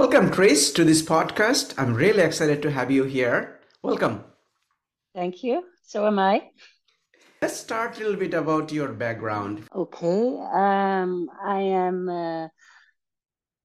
Welcome, 0.00 0.30
Chris, 0.30 0.72
to 0.72 0.82
this 0.82 1.02
podcast. 1.02 1.74
I'm 1.76 1.92
really 1.92 2.22
excited 2.22 2.62
to 2.62 2.70
have 2.70 2.90
you 2.90 3.04
here. 3.04 3.60
Welcome. 3.82 4.24
Thank 5.14 5.44
you. 5.44 5.64
So 5.82 6.06
am 6.06 6.18
I. 6.18 6.48
Let's 7.42 7.58
start 7.58 7.98
a 7.98 8.00
little 8.00 8.16
bit 8.16 8.32
about 8.32 8.72
your 8.72 8.94
background. 8.94 9.68
Okay. 9.76 10.38
Um, 10.54 11.28
I 11.44 11.60
am 11.60 12.08
uh, 12.08 12.48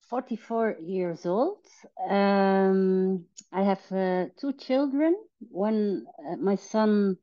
44 0.10 0.76
years 0.84 1.26
old. 1.26 1.66
Um, 2.10 3.24
I 3.54 3.64
have 3.64 3.90
uh, 3.90 4.26
two 4.38 4.52
children. 4.60 5.16
One, 5.40 6.04
uh, 6.20 6.36
my 6.36 6.58
son 6.58 7.16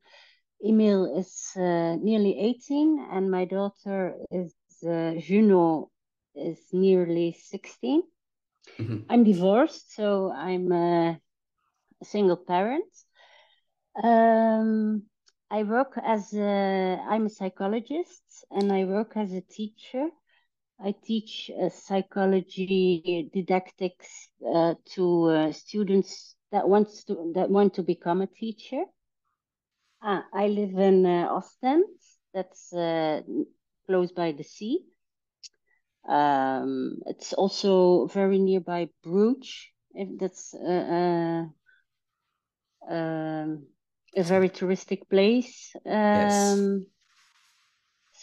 Emil 0.65 1.19
is 1.19 1.51
uh, 1.55 1.97
nearly 2.01 2.35
18, 2.39 3.09
and 3.11 3.29
my 3.29 3.45
daughter 3.45 4.15
is 4.31 4.55
uh, 4.83 5.13
Juno 5.19 5.91
is 6.33 6.57
nearly 6.71 7.37
16. 7.39 8.01
Mm-hmm. 8.79 8.97
I'm 9.09 9.23
divorced, 9.23 9.95
so 9.95 10.31
I'm 10.31 10.71
a 10.71 11.19
single 12.03 12.37
parent. 12.37 12.85
Um, 14.03 15.03
I 15.51 15.63
work 15.63 15.99
as 16.03 16.33
a, 16.33 16.99
I'm 17.07 17.27
a 17.27 17.29
psychologist 17.29 18.23
and 18.51 18.71
I 18.71 18.85
work 18.85 19.13
as 19.15 19.31
a 19.33 19.41
teacher. 19.41 20.07
I 20.83 20.95
teach 21.05 21.51
uh, 21.61 21.69
psychology 21.69 23.29
didactics 23.33 24.29
uh, 24.45 24.73
to 24.95 25.23
uh, 25.25 25.51
students 25.51 26.35
that 26.51 26.67
wants 26.67 27.03
to 27.05 27.31
that 27.35 27.49
want 27.49 27.75
to 27.75 27.83
become 27.83 28.21
a 28.21 28.27
teacher. 28.27 28.83
Ah, 30.01 30.25
I 30.33 30.47
live 30.47 30.77
in 30.77 31.05
uh, 31.05 31.29
Ostend. 31.31 31.85
That's 32.33 32.73
uh, 32.73 33.21
close 33.85 34.11
by 34.11 34.31
the 34.31 34.43
sea. 34.43 34.85
Um, 36.07 36.99
it's 37.05 37.33
also 37.33 38.07
very 38.07 38.39
nearby 38.39 38.89
Bruges. 39.03 39.67
If 39.95 40.09
that's 40.19 40.53
uh, 40.53 41.47
uh, 42.89 42.93
um, 42.93 43.67
a 44.15 44.23
very 44.23 44.49
touristic 44.49 45.09
place. 45.09 45.75
Um, 45.85 45.93
yes. 46.19 46.67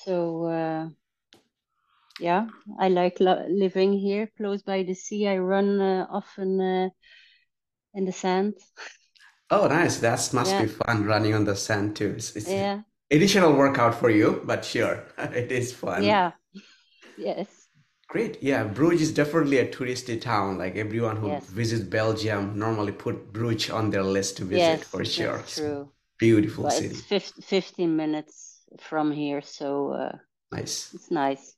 So 0.05 0.45
uh, 0.45 0.89
yeah, 2.21 2.47
I 2.79 2.89
like 2.89 3.19
living 3.21 3.93
here, 3.93 4.31
close 4.37 4.63
by 4.63 4.83
the 4.83 4.95
sea. 4.95 5.27
I 5.29 5.39
run 5.39 5.81
uh, 5.81 6.07
often 6.11 6.61
uh, 6.61 6.89
in 7.95 8.05
the 8.05 8.13
sand. 8.13 8.55
Oh, 9.53 9.67
nice! 9.67 9.99
That 9.99 10.31
must 10.33 10.53
yeah. 10.53 10.63
be 10.63 10.69
fun 10.69 11.05
running 11.07 11.35
on 11.35 11.45
the 11.45 11.57
sand 11.57 11.97
too. 11.97 12.15
It's, 12.17 12.37
it's 12.37 12.49
yeah. 12.49 12.83
additional 13.11 13.53
workout 13.55 13.97
for 13.97 14.09
you, 14.09 14.43
but 14.45 14.65
sure, 14.65 15.03
it 15.19 15.51
is 15.51 15.73
fun. 15.73 16.05
Yeah. 16.05 16.31
Yes. 17.19 17.60
Great. 18.11 18.43
Yeah, 18.43 18.65
Bruges 18.65 19.03
is 19.03 19.15
definitely 19.15 19.59
a 19.59 19.69
touristy 19.69 20.21
town. 20.21 20.59
Like 20.59 20.75
everyone 20.75 21.17
who 21.17 21.29
yes. 21.29 21.47
visits 21.47 21.85
Belgium 21.85 22.59
normally 22.59 22.91
put 22.91 23.33
Bruges 23.33 23.71
on 23.71 23.91
their 23.91 24.03
list 24.03 24.39
to 24.39 24.45
visit 24.45 24.59
yes, 24.59 24.83
for 24.83 25.05
sure. 25.05 25.37
That's 25.37 25.55
true. 25.55 25.93
Beautiful 26.19 26.69
city. 26.71 26.97
It's 27.09 27.33
15 27.45 27.95
minutes 27.95 28.63
from 28.81 29.13
here, 29.13 29.41
so 29.41 29.93
uh, 29.93 30.17
nice. 30.51 30.93
It's 30.93 31.13
nice. 31.13 31.55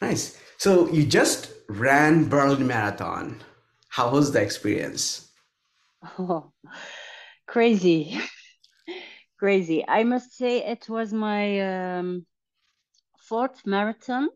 Nice. 0.00 0.40
So 0.56 0.88
you 0.88 1.04
just 1.04 1.52
ran 1.68 2.30
Berlin 2.30 2.66
Marathon. 2.66 3.36
How 3.90 4.10
was 4.10 4.32
the 4.32 4.40
experience? 4.40 5.28
Oh, 6.18 6.52
crazy. 7.46 8.18
crazy. 9.38 9.84
I 9.86 10.04
must 10.04 10.34
say 10.38 10.64
it 10.64 10.88
was 10.88 11.12
my 11.12 11.98
um, 11.98 12.24
fourth 13.18 13.66
marathon 13.66 14.30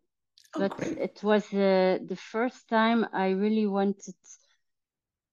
Oh, 0.55 0.61
but 0.61 0.77
great. 0.77 0.99
it 0.99 1.23
was 1.23 1.45
uh, 1.53 1.99
the 2.07 2.17
first 2.17 2.69
time 2.69 3.07
I 3.13 3.31
really 3.31 3.67
wanted 3.67 4.15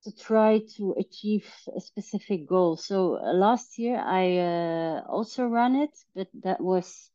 to 0.04 0.16
try 0.16 0.62
to 0.78 0.96
achieve 0.98 1.46
a 1.76 1.82
specific 1.82 2.48
goal. 2.48 2.78
So 2.78 3.18
uh, 3.18 3.34
last 3.34 3.78
year 3.78 3.98
I 3.98 4.38
uh, 4.38 5.04
also 5.10 5.46
ran 5.48 5.76
it, 5.76 5.92
but 6.16 6.28
that 6.44 6.62
was 6.62 7.12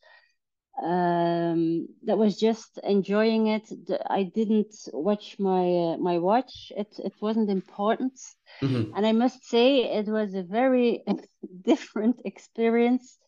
um, 0.82 1.87
that 2.04 2.19
was 2.19 2.38
just 2.38 2.78
enjoying 2.82 3.47
it. 3.47 3.69
I 4.10 4.25
didn't 4.25 4.75
watch 4.93 5.37
my 5.38 5.94
uh, 5.94 5.97
my 5.98 6.19
watch. 6.19 6.72
It 6.76 6.94
it 6.98 7.14
wasn't 7.20 7.48
important, 7.50 8.19
mm-hmm. 8.60 8.97
and 8.97 9.06
I 9.06 9.12
must 9.12 9.44
say 9.44 9.84
it 9.84 10.06
was 10.09 10.34
a 10.34 10.43
very 10.43 11.03
different 11.62 12.20
experience 12.25 13.19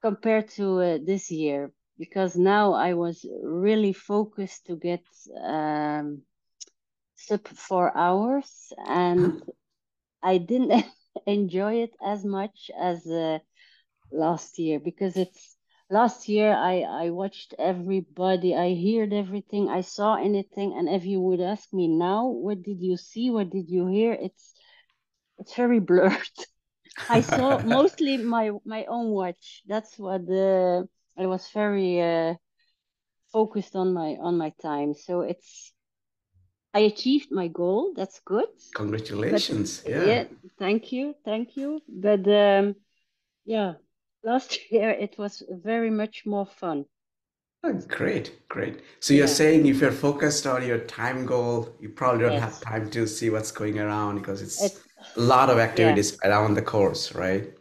compared 0.00 0.48
to 0.48 0.80
uh, 0.80 0.98
this 1.04 1.30
year 1.30 1.70
because 2.04 2.32
now 2.36 2.66
I 2.88 2.90
was 2.94 3.16
really 3.42 3.92
focused 3.92 4.66
to 4.66 4.74
get 4.88 5.04
um, 5.56 6.06
sub 7.26 7.46
four 7.66 7.86
hours, 7.96 8.50
and 8.86 9.42
I 10.32 10.38
didn't 10.38 10.84
enjoy 11.26 11.74
it 11.86 11.94
as 12.12 12.24
much 12.24 12.70
as 12.90 12.98
uh, 13.06 13.38
last 14.12 14.58
year 14.58 14.78
because 14.80 15.16
it's 15.16 15.42
last 15.90 16.28
year 16.28 16.50
I 16.72 16.74
I 17.04 17.10
watched 17.10 17.54
everybody, 17.58 18.50
I 18.66 18.68
heard 18.86 19.12
everything, 19.12 19.64
I 19.68 19.82
saw 19.82 20.10
anything, 20.16 20.68
and 20.76 20.86
if 20.98 21.04
you 21.12 21.20
would 21.26 21.40
ask 21.54 21.66
me 21.72 21.86
now, 21.88 22.20
what 22.46 22.62
did 22.68 22.80
you 22.88 22.96
see, 22.96 23.30
what 23.30 23.48
did 23.56 23.68
you 23.76 23.84
hear? 23.86 24.12
It's 24.26 24.46
it's 25.38 25.54
very 25.54 25.80
blurred. 25.80 26.36
I 27.08 27.20
saw 27.22 27.60
mostly 27.62 28.16
my 28.18 28.50
my 28.64 28.84
own 28.86 29.10
watch. 29.10 29.62
That's 29.66 29.98
what 29.98 30.26
the 30.26 30.88
I 31.22 31.26
was 31.26 31.48
very 31.54 32.00
uh, 32.00 32.34
focused 33.32 33.76
on 33.76 33.92
my 33.92 34.16
on 34.20 34.36
my 34.38 34.52
time. 34.62 34.94
So 34.94 35.22
it's 35.22 35.72
I 36.74 36.80
achieved 36.80 37.30
my 37.30 37.48
goal. 37.48 37.92
That's 37.94 38.20
good. 38.24 38.48
Congratulations! 38.74 39.80
But, 39.80 39.90
yeah. 39.90 40.04
yeah. 40.04 40.24
Thank 40.58 40.92
you. 40.92 41.14
Thank 41.24 41.56
you. 41.56 41.80
But 41.88 42.26
um, 42.28 42.76
yeah, 43.44 43.74
last 44.24 44.58
year 44.70 44.90
it 44.90 45.16
was 45.18 45.42
very 45.50 45.90
much 45.90 46.24
more 46.26 46.46
fun. 46.46 46.86
Oh, 47.64 47.72
great, 47.86 48.48
great. 48.48 48.80
So 48.98 49.14
you're 49.14 49.26
yeah. 49.26 49.32
saying 49.32 49.66
if 49.66 49.80
you're 49.80 49.92
focused 49.92 50.48
on 50.48 50.66
your 50.66 50.78
time 50.78 51.24
goal, 51.24 51.68
you 51.78 51.90
probably 51.90 52.22
don't 52.22 52.32
yes. 52.32 52.42
have 52.42 52.60
time 52.60 52.90
to 52.90 53.06
see 53.06 53.30
what's 53.30 53.52
going 53.52 53.78
around 53.78 54.18
because 54.18 54.42
it's, 54.42 54.60
it's 54.64 54.80
a 55.16 55.20
lot 55.20 55.48
of 55.48 55.58
activities 55.68 56.18
yeah. 56.24 56.30
around 56.30 56.54
the 56.54 56.62
course, 56.62 57.14
right? 57.14 57.54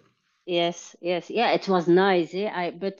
Yes, 0.45 0.95
yes, 1.01 1.29
yeah. 1.29 1.51
It 1.51 1.67
was 1.67 1.87
nice. 1.87 2.33
Yeah, 2.33 2.51
I 2.55 2.71
but 2.71 2.99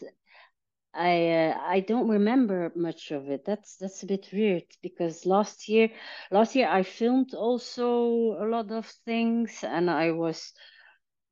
I 0.93 1.27
uh, 1.29 1.57
I 1.65 1.79
don't 1.81 2.09
remember 2.09 2.71
much 2.75 3.11
of 3.11 3.29
it. 3.29 3.45
That's 3.45 3.77
that's 3.77 4.03
a 4.03 4.07
bit 4.07 4.29
weird 4.33 4.63
because 4.81 5.25
last 5.25 5.69
year 5.69 5.89
last 6.31 6.55
year 6.55 6.67
I 6.67 6.83
filmed 6.83 7.33
also 7.33 8.37
a 8.43 8.45
lot 8.47 8.71
of 8.71 8.85
things 9.05 9.63
and 9.63 9.89
I 9.89 10.11
was 10.11 10.53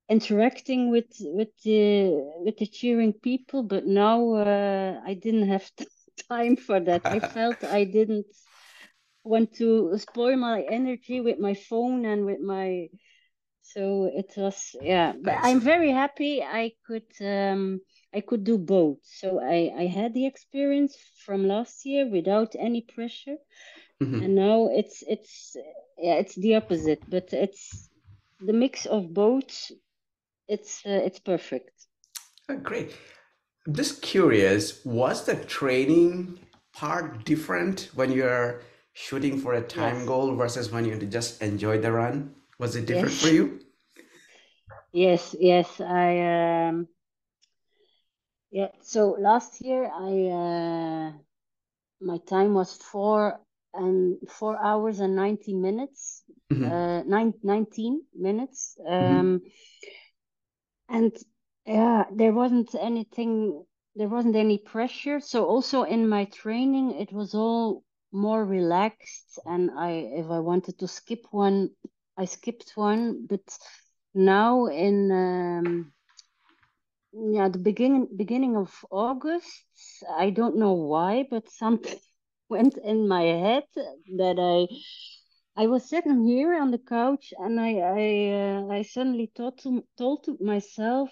interacting 0.09 0.90
with 0.90 1.12
with 1.20 1.50
the 1.64 2.12
with 2.44 2.58
the 2.58 2.68
cheering 2.68 3.14
people, 3.14 3.64
but 3.64 3.86
now 3.86 4.34
uh, 4.36 5.02
I 5.06 5.14
didn't 5.14 5.47
have 5.50 5.70
time 6.30 6.56
for 6.56 6.80
that. 6.80 7.06
I 7.06 7.20
felt 7.36 7.64
I 7.64 7.84
didn't 7.84 8.28
want 9.24 9.53
to 9.56 9.97
spoil 9.97 10.38
my 10.38 10.62
energy 10.64 11.22
with 11.22 11.40
my 11.40 11.53
phone 11.53 12.06
and 12.06 12.26
with 12.26 12.40
my 12.40 12.88
so 13.62 14.09
it 14.14 14.34
was 14.38 14.76
yeah. 14.81 15.14
But 15.22 15.38
I'm 15.44 15.59
very 15.59 15.91
happy 15.91 16.41
I 16.41 16.72
could 16.88 17.12
um 17.22 17.81
I 18.14 18.22
could 18.22 18.44
do 18.44 18.58
both. 18.58 18.97
So 19.03 19.40
I, 19.40 19.72
I 19.78 19.86
had 19.86 20.14
the 20.14 20.25
experience 20.25 20.96
from 21.25 21.47
last 21.47 21.86
year 21.86 22.09
without 22.09 22.56
any 22.58 22.81
pressure. 22.81 23.38
Mm-hmm. 24.02 24.24
And 24.24 24.36
now 24.36 24.70
it's 24.72 25.03
it's 25.08 25.56
yeah, 25.97 26.16
it's 26.16 26.36
the 26.36 26.56
opposite, 26.56 27.03
but 27.08 27.34
it's 27.34 27.90
the 28.40 28.53
mix 28.53 28.86
of 28.86 29.14
both. 29.14 29.72
It's 30.47 30.81
uh, 30.86 31.02
it's 31.06 31.20
perfect. 31.20 31.72
Oh, 32.47 32.58
great. 32.58 32.96
I'm 33.68 33.75
just 33.75 34.02
curious, 34.02 34.84
was 34.86 35.26
the 35.26 35.36
training 35.36 36.40
part 36.73 37.26
different 37.26 37.90
when 37.94 38.11
you're 38.11 38.61
shooting 38.94 39.38
for 39.38 39.53
a 39.53 39.61
time 39.61 39.97
yes. 39.97 40.08
goal 40.08 40.34
versus 40.35 40.72
when 40.72 40.85
you 40.85 40.96
just 40.97 41.41
enjoy 41.41 41.79
the 41.79 41.91
run? 41.91 42.34
Was 42.58 42.76
it 42.76 42.85
different 42.85 43.11
yes. 43.11 43.22
for 43.22 43.29
you? 43.29 43.59
Yes, 44.91 45.35
yes. 45.40 45.79
I 45.79 46.67
um 46.67 46.88
yeah, 48.51 48.69
so 48.81 49.16
last 49.19 49.61
year 49.61 49.90
I 49.93 50.11
uh, 50.28 51.11
my 52.01 52.17
time 52.28 52.53
was 52.53 52.73
four 52.73 53.40
and 53.73 54.17
four 54.29 54.57
hours 54.61 54.99
and 54.99 55.16
90 55.16 55.53
minutes, 55.53 56.23
mm-hmm. 56.51 56.66
uh, 56.66 57.03
nine, 57.03 57.34
19 57.43 58.01
minutes. 58.16 58.78
Mm-hmm. 58.79 59.19
Um, 59.19 59.40
mm-hmm. 59.40 60.96
And 60.96 61.16
yeah, 61.66 62.05
there 62.11 62.34
wasn't 62.34 62.73
anything, 62.79 63.63
there 63.96 64.07
wasn't 64.07 64.35
any 64.35 64.57
pressure. 64.57 65.19
So 65.19 65.46
also 65.46 65.84
in 65.84 66.09
my 66.09 66.25
training, 66.25 66.99
it 66.99 67.11
was 67.13 67.35
all 67.35 67.84
more 68.11 68.43
relaxed. 68.43 69.40
And 69.46 69.69
I, 69.78 69.91
if 70.16 70.31
I 70.31 70.40
wanted 70.40 70.79
to 70.79 70.87
skip 70.87 71.25
one, 71.31 71.69
I 72.17 72.25
skipped 72.25 72.72
one. 72.75 73.28
But 73.29 73.57
now 74.16 74.66
in, 74.66 75.11
um, 75.11 75.93
yeah 77.14 77.50
the 77.50 77.58
beginning 77.59 78.08
beginning 78.16 78.56
of 78.56 78.72
august 78.91 79.64
i 80.17 80.29
don't 80.29 80.56
know 80.58 80.73
why 80.73 81.26
but 81.29 81.50
something 81.50 82.00
went 82.50 82.78
in 82.78 83.08
my 83.08 83.23
head 83.23 83.64
that 84.17 84.38
I 84.40 84.67
I 85.56 85.67
was 85.67 85.90
sitting 85.90 86.26
here 86.26 86.53
on 86.61 86.72
the 86.72 86.79
couch 86.79 87.34
and 87.38 87.59
I 87.59 87.72
I 88.02 88.06
uh, 88.41 88.67
I 88.78 88.82
suddenly 88.84 89.32
thought 89.35 89.58
to 89.64 89.84
told 89.97 90.23
to 90.26 90.38
myself 90.41 91.09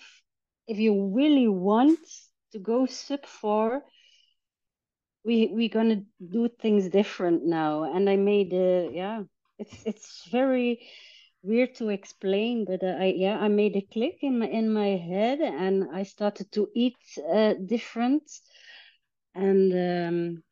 if 0.67 0.77
you 0.79 0.93
really 1.15 1.47
want 1.47 1.99
to 2.53 2.59
go 2.59 2.85
sub 2.87 3.25
four 3.25 3.83
we 5.23 5.47
we're 5.51 5.69
gonna 5.69 6.03
do 6.31 6.49
things 6.49 6.89
different 6.89 7.45
now. 7.45 7.83
And 7.83 8.09
I 8.09 8.15
made 8.15 8.53
a 8.53 8.89
yeah 8.93 9.23
it's 9.59 9.83
it's 9.85 10.27
very 10.31 10.79
weird 11.43 11.75
to 11.75 11.89
explain 11.89 12.65
but 12.65 12.83
uh, 12.83 12.95
I 12.99 13.13
yeah 13.15 13.37
I 13.37 13.47
made 13.47 13.75
a 13.75 13.87
click 13.93 14.17
in 14.21 14.39
my 14.39 14.47
in 14.47 14.71
my 14.71 14.97
head 14.97 15.39
and 15.39 15.87
I 15.93 16.03
started 16.03 16.51
to 16.53 16.67
eat 16.75 16.97
uh, 17.31 17.53
different 17.65 18.23
and 19.35 19.73
um, 19.73 20.43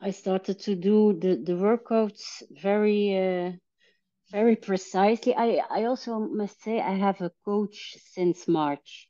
I 0.00 0.10
started 0.12 0.60
to 0.60 0.74
do 0.74 1.18
the, 1.18 1.36
the 1.36 1.52
workouts 1.52 2.42
very 2.50 3.16
uh, 3.16 3.52
very 4.30 4.56
precisely. 4.56 5.34
I, 5.34 5.62
I 5.70 5.84
also 5.84 6.18
must 6.18 6.62
say 6.62 6.80
I 6.80 6.94
have 6.94 7.20
a 7.20 7.32
coach 7.44 7.96
since 8.12 8.46
March. 8.46 9.08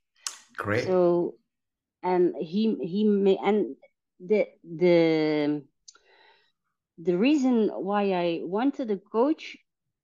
Great. 0.57 0.85
So 0.85 1.35
and 2.03 2.35
he 2.41 2.77
he 2.81 3.05
may 3.05 3.37
and 3.43 3.77
the 4.21 4.47
the 4.65 5.63
the 6.99 7.17
reason 7.17 7.69
why 7.69 8.13
I 8.13 8.41
wanted 8.43 8.91
a 8.91 8.99
coach 8.99 9.57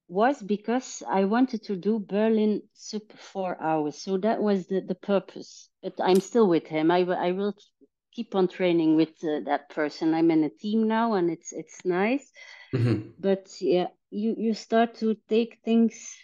was 0.08 0.42
because 0.42 1.02
I 1.08 1.24
wanted 1.24 1.62
to 1.64 1.76
do 1.76 1.98
Berlin 1.98 2.62
sub 2.74 3.02
four 3.16 3.60
hours. 3.60 3.98
So 3.98 4.18
that 4.18 4.40
was 4.40 4.66
the, 4.66 4.80
the 4.80 4.94
purpose. 4.94 5.68
But 5.82 5.94
I'm 5.98 6.20
still 6.20 6.48
with 6.48 6.66
him. 6.66 6.90
I, 6.90 7.00
I 7.00 7.32
will 7.32 7.54
keep 8.12 8.34
on 8.34 8.48
training 8.48 8.96
with 8.96 9.12
uh, 9.24 9.40
that 9.46 9.68
person. 9.70 10.14
I'm 10.14 10.30
in 10.30 10.44
a 10.44 10.50
team 10.50 10.86
now, 10.86 11.14
and 11.14 11.30
it's 11.30 11.52
it's 11.52 11.84
nice. 11.84 12.30
Mm-hmm. 12.74 13.10
But 13.18 13.48
yeah, 13.60 13.88
you 14.10 14.34
you 14.38 14.54
start 14.54 14.96
to 14.96 15.16
take 15.28 15.58
things 15.64 16.16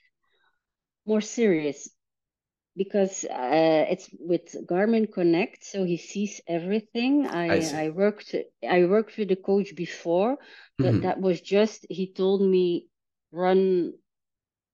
more 1.06 1.21
serious 1.21 1.88
because 2.77 3.25
uh, 3.25 3.87
it's 3.91 4.09
with 4.19 4.55
Garmin 4.67 5.12
Connect, 5.12 5.65
so 5.65 5.85
he 5.85 5.97
sees 5.97 6.41
everything. 6.47 7.27
I 7.27 7.59
I, 7.59 7.85
I 7.85 7.88
worked 7.91 8.35
I 8.69 8.85
worked 8.85 9.17
with 9.17 9.31
a 9.31 9.37
coach 9.37 9.75
before, 9.75 10.38
but 10.79 10.94
mm-hmm. 10.94 11.03
that 11.03 11.21
was 11.21 11.41
just 11.41 11.87
he 11.88 12.12
told 12.12 12.43
me 12.43 12.90
run 13.32 13.94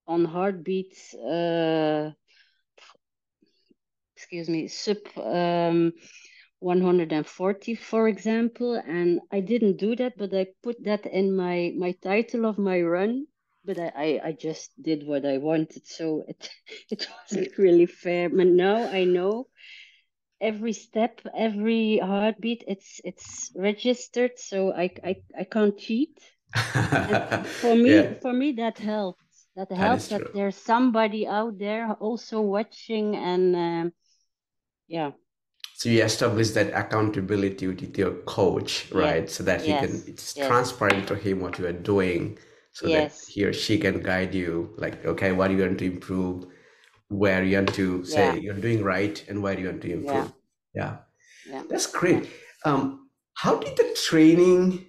on 0.07 0.25
heartbeats. 0.25 1.15
Uh, 1.15 2.13
excuse 4.17 4.49
me, 4.49 4.67
sub 4.69 4.99
um, 5.17 5.93
140 6.61 7.75
for 7.75 8.09
example. 8.09 8.75
And 8.75 9.21
i 9.33 9.41
didn't 9.41 9.77
do 9.79 9.95
that 9.97 10.17
but 10.19 10.33
i 10.35 10.47
put 10.63 10.83
that 10.85 11.07
in 11.07 11.35
my 11.37 11.73
my 11.77 11.93
title 12.03 12.45
of 12.47 12.59
my 12.59 12.81
run. 12.83 13.27
But 13.65 13.79
i 13.79 13.93
i, 14.07 14.09
I 14.29 14.33
just 14.33 14.71
did 14.83 15.07
what 15.07 15.25
i 15.27 15.39
wanted. 15.39 15.87
So 15.87 16.25
it 16.29 16.51
it 16.91 17.07
wasn't 17.15 17.57
really 17.59 17.87
fair. 17.87 18.29
But 18.29 18.47
now 18.49 18.79
i 19.01 19.05
know 19.05 19.49
every 20.41 20.73
step 20.73 21.21
every 21.37 21.99
heartbeat 21.99 22.65
it's 22.69 23.01
it's 23.05 23.53
registered. 23.57 24.33
So 24.39 24.73
i 24.73 24.91
i, 25.05 25.17
I 25.39 25.45
can't 25.45 25.79
cheat 25.79 26.19
for 26.55 27.75
me 27.75 27.95
yeah. 27.95 28.15
for 28.21 28.33
me 28.33 28.53
that 28.53 28.79
helps 28.79 29.47
that 29.57 29.71
helps 29.73 30.09
that, 30.09 30.21
that 30.21 30.35
there's 30.35 30.57
somebody 30.57 31.27
out 31.27 31.59
there 31.59 31.93
also 31.95 32.41
watching 32.41 33.17
and 33.17 33.57
um, 33.57 33.93
yeah 34.89 35.11
so 35.75 35.89
you 35.89 36.03
establish 36.03 36.51
that 36.51 36.73
accountability 36.73 37.67
with 37.67 37.99
your 37.99 38.13
coach 38.23 38.91
right 38.93 39.23
yes. 39.23 39.35
so 39.35 39.45
that 39.45 39.61
he 39.61 39.69
yes. 39.69 39.85
can 39.85 40.03
it's 40.07 40.37
yes. 40.37 40.47
transparent 40.47 41.07
to 41.09 41.15
him 41.15 41.41
what 41.41 41.59
you 41.59 41.67
are 41.67 41.73
doing 41.73 42.39
so 42.73 42.89
that 42.89 43.13
he 43.29 43.45
or 43.45 43.53
she 43.53 43.79
can 43.79 44.03
guide 44.03 44.35
you 44.35 44.75
like 44.77 45.05
okay 45.05 45.33
what 45.33 45.51
are 45.51 45.55
you 45.55 45.59
going 45.59 45.77
to 45.77 45.87
improve 45.87 46.47
where 47.09 47.43
you 47.45 47.57
want 47.57 47.73
to 47.75 48.05
say 48.05 48.35
yeah. 48.35 48.35
you're 48.35 48.55
doing 48.55 48.83
right 48.83 49.25
and 49.29 49.43
where 49.43 49.59
you 49.59 49.67
want 49.67 49.81
to 49.81 49.93
improve 49.93 50.33
yeah, 50.75 50.97
yeah. 51.47 51.53
yeah. 51.55 51.63
that's 51.69 51.87
great 51.87 52.29
um 52.65 53.09
how 53.35 53.57
did 53.59 53.77
the 53.77 53.97
training 54.09 54.85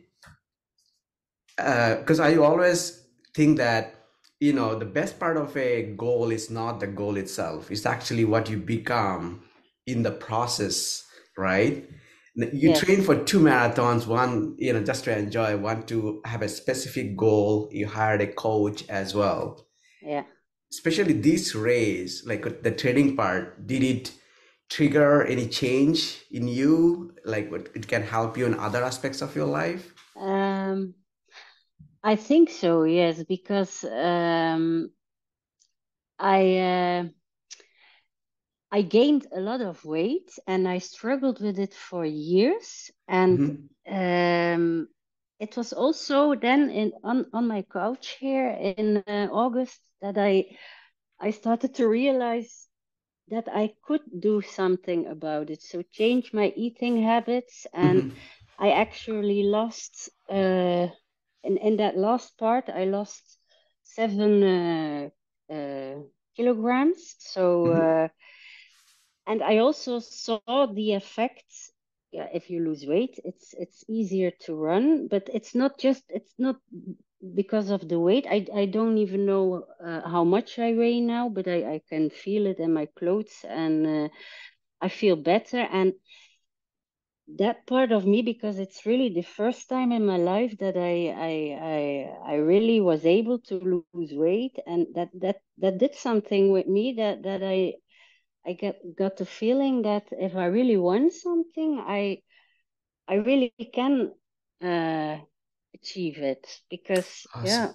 because 1.58 2.20
uh, 2.20 2.24
i 2.24 2.38
always 2.38 3.08
think 3.36 3.58
that 3.58 3.96
you 4.40 4.54
know 4.54 4.78
the 4.78 4.86
best 4.86 5.20
part 5.20 5.36
of 5.36 5.56
a 5.58 5.94
goal 5.98 6.32
is 6.32 6.50
not 6.50 6.80
the 6.80 6.88
goal 6.88 7.18
itself 7.18 7.72
it's 7.72 7.86
actually 7.86 8.24
what 8.24 8.50
you 8.50 8.58
become 8.58 9.42
in 9.88 10.04
the 10.04 10.12
process, 10.12 11.04
right? 11.38 11.90
You 12.36 12.70
yes. 12.70 12.82
train 12.82 13.02
for 13.02 13.16
two 13.16 13.40
marathons, 13.40 14.06
one, 14.06 14.56
you 14.60 14.72
know, 14.74 14.84
just 14.84 15.06
to 15.06 15.18
enjoy, 15.18 15.58
one 15.58 15.88
to 15.88 16.22
have 16.26 16.44
a 16.44 16.50
specific 16.50 17.18
goal. 17.18 17.68
You 17.72 17.88
hired 17.88 18.22
a 18.22 18.28
coach 18.28 18.88
as 18.90 19.16
well. 19.16 19.66
Yeah. 20.04 20.24
Especially 20.72 21.14
this 21.14 21.56
race, 21.56 22.24
like 22.28 22.62
the 22.62 22.72
training 22.72 23.16
part, 23.16 23.66
did 23.66 23.82
it 23.82 24.12
trigger 24.70 25.24
any 25.24 25.48
change 25.48 26.22
in 26.30 26.48
you? 26.48 27.16
Like 27.26 27.50
what 27.50 27.70
it 27.74 27.88
can 27.88 28.04
help 28.04 28.38
you 28.38 28.46
in 28.46 28.54
other 28.54 28.84
aspects 28.84 29.22
of 29.24 29.36
your 29.36 29.48
life? 29.48 29.94
Um, 30.16 30.94
I 32.08 32.16
think 32.16 32.50
so, 32.50 32.84
yes, 32.84 33.24
because 33.24 33.84
um, 33.84 34.92
I. 36.18 36.58
Uh, 36.58 37.04
I 38.72 38.82
gained 38.82 39.28
a 39.34 39.40
lot 39.40 39.62
of 39.62 39.84
weight 39.86 40.30
and 40.46 40.68
I 40.68 40.80
struggled 40.80 41.42
with 41.42 41.58
it 41.58 41.74
for 41.74 42.06
years. 42.06 42.92
And 43.08 43.70
mm-hmm. 43.88 44.54
um, 44.56 44.88
it 45.40 45.56
was 45.56 45.72
also 45.74 46.36
then 46.36 46.70
in 46.70 46.92
on, 47.04 47.26
on 47.34 47.48
my 47.48 47.62
couch 47.62 48.18
here 48.20 48.50
in 48.50 48.98
uh, 49.08 49.30
August 49.32 49.80
that 50.02 50.18
I 50.18 50.58
I 51.20 51.32
started 51.32 51.76
to 51.76 51.88
realize 51.88 52.68
that 53.30 53.48
I 53.48 53.74
could 53.86 54.04
do 54.20 54.42
something 54.42 55.08
about 55.08 55.50
it. 55.50 55.62
So 55.62 55.82
change 55.82 56.34
my 56.34 56.54
eating 56.56 57.02
habits, 57.02 57.68
and 57.74 58.04
mm-hmm. 58.04 58.18
I 58.60 58.72
actually 58.72 59.44
lost. 59.44 60.10
Uh, 60.30 60.88
in 61.48 61.58
in 61.58 61.78
that 61.78 61.98
last 61.98 62.38
part, 62.38 62.70
I 62.70 62.86
lost 62.86 63.24
seven 63.84 64.44
uh, 64.44 65.10
uh 65.54 65.96
kilograms. 66.36 67.16
So. 67.20 67.44
Mm-hmm 67.66 67.84
uh, 67.84 68.10
and 69.28 69.44
I 69.44 69.58
also 69.60 70.00
saw 70.00 70.50
the 70.56 70.94
effects. 70.94 71.60
Yeah, 72.00 72.18
if 72.34 72.40
you 72.40 72.52
lose 72.56 72.86
weight, 72.86 73.20
it's 73.24 73.54
it's 73.54 73.84
easier 73.88 74.32
to 74.46 74.56
run, 74.56 75.08
but 75.08 75.30
it's 75.34 75.54
not 75.56 75.78
just 75.80 76.04
it's 76.10 76.34
not 76.38 76.58
because 77.36 77.70
of 77.70 77.88
the 77.88 78.00
weight. 78.00 78.26
I 78.30 78.46
I 78.54 78.66
don't 78.66 78.98
even 78.98 79.26
know 79.26 79.66
uh, 79.86 80.02
how 80.10 80.24
much 80.24 80.60
I 80.60 80.74
weigh 80.74 81.02
now, 81.02 81.30
but 81.30 81.48
I 81.48 81.60
I 81.76 81.82
can 81.90 82.10
feel 82.10 82.46
it 82.48 82.60
in 82.60 82.74
my 82.74 82.88
clothes, 82.98 83.46
and 83.48 83.86
uh, 83.88 84.10
I 84.82 84.90
feel 84.90 85.16
better. 85.16 85.60
And 85.60 85.94
that 87.36 87.68
part 87.68 87.92
of 87.92 88.06
me, 88.06 88.22
because 88.22 88.58
it's 88.58 88.86
really 88.86 89.14
the 89.14 89.22
first 89.22 89.68
time 89.68 89.92
in 89.92 90.06
my 90.06 90.18
life 90.18 90.58
that 90.60 90.78
I 90.78 91.12
I 91.12 91.34
I, 91.62 92.34
I 92.34 92.36
really 92.36 92.80
was 92.80 93.06
able 93.06 93.40
to 93.40 93.84
lose 93.94 94.14
weight, 94.14 94.58
and 94.66 94.88
that 94.96 95.10
that 95.20 95.42
that 95.58 95.78
did 95.78 95.96
something 95.96 96.52
with 96.52 96.68
me 96.68 96.94
that 96.98 97.24
that 97.24 97.44
I 97.44 97.74
I 98.46 98.54
get 98.54 98.80
got 98.98 99.18
the 99.18 99.26
feeling 99.26 99.82
that 99.82 100.06
if 100.12 100.36
I 100.36 100.46
really 100.46 100.78
want 100.78 101.12
something, 101.14 101.84
I 101.86 102.22
I 103.08 103.16
really 103.16 103.54
can 103.74 104.14
uh, 104.64 105.18
achieve 105.76 106.18
it 106.20 106.48
because 106.70 107.28
awesome. 107.36 107.46
yeah, 107.46 107.72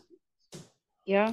yeah. 1.04 1.32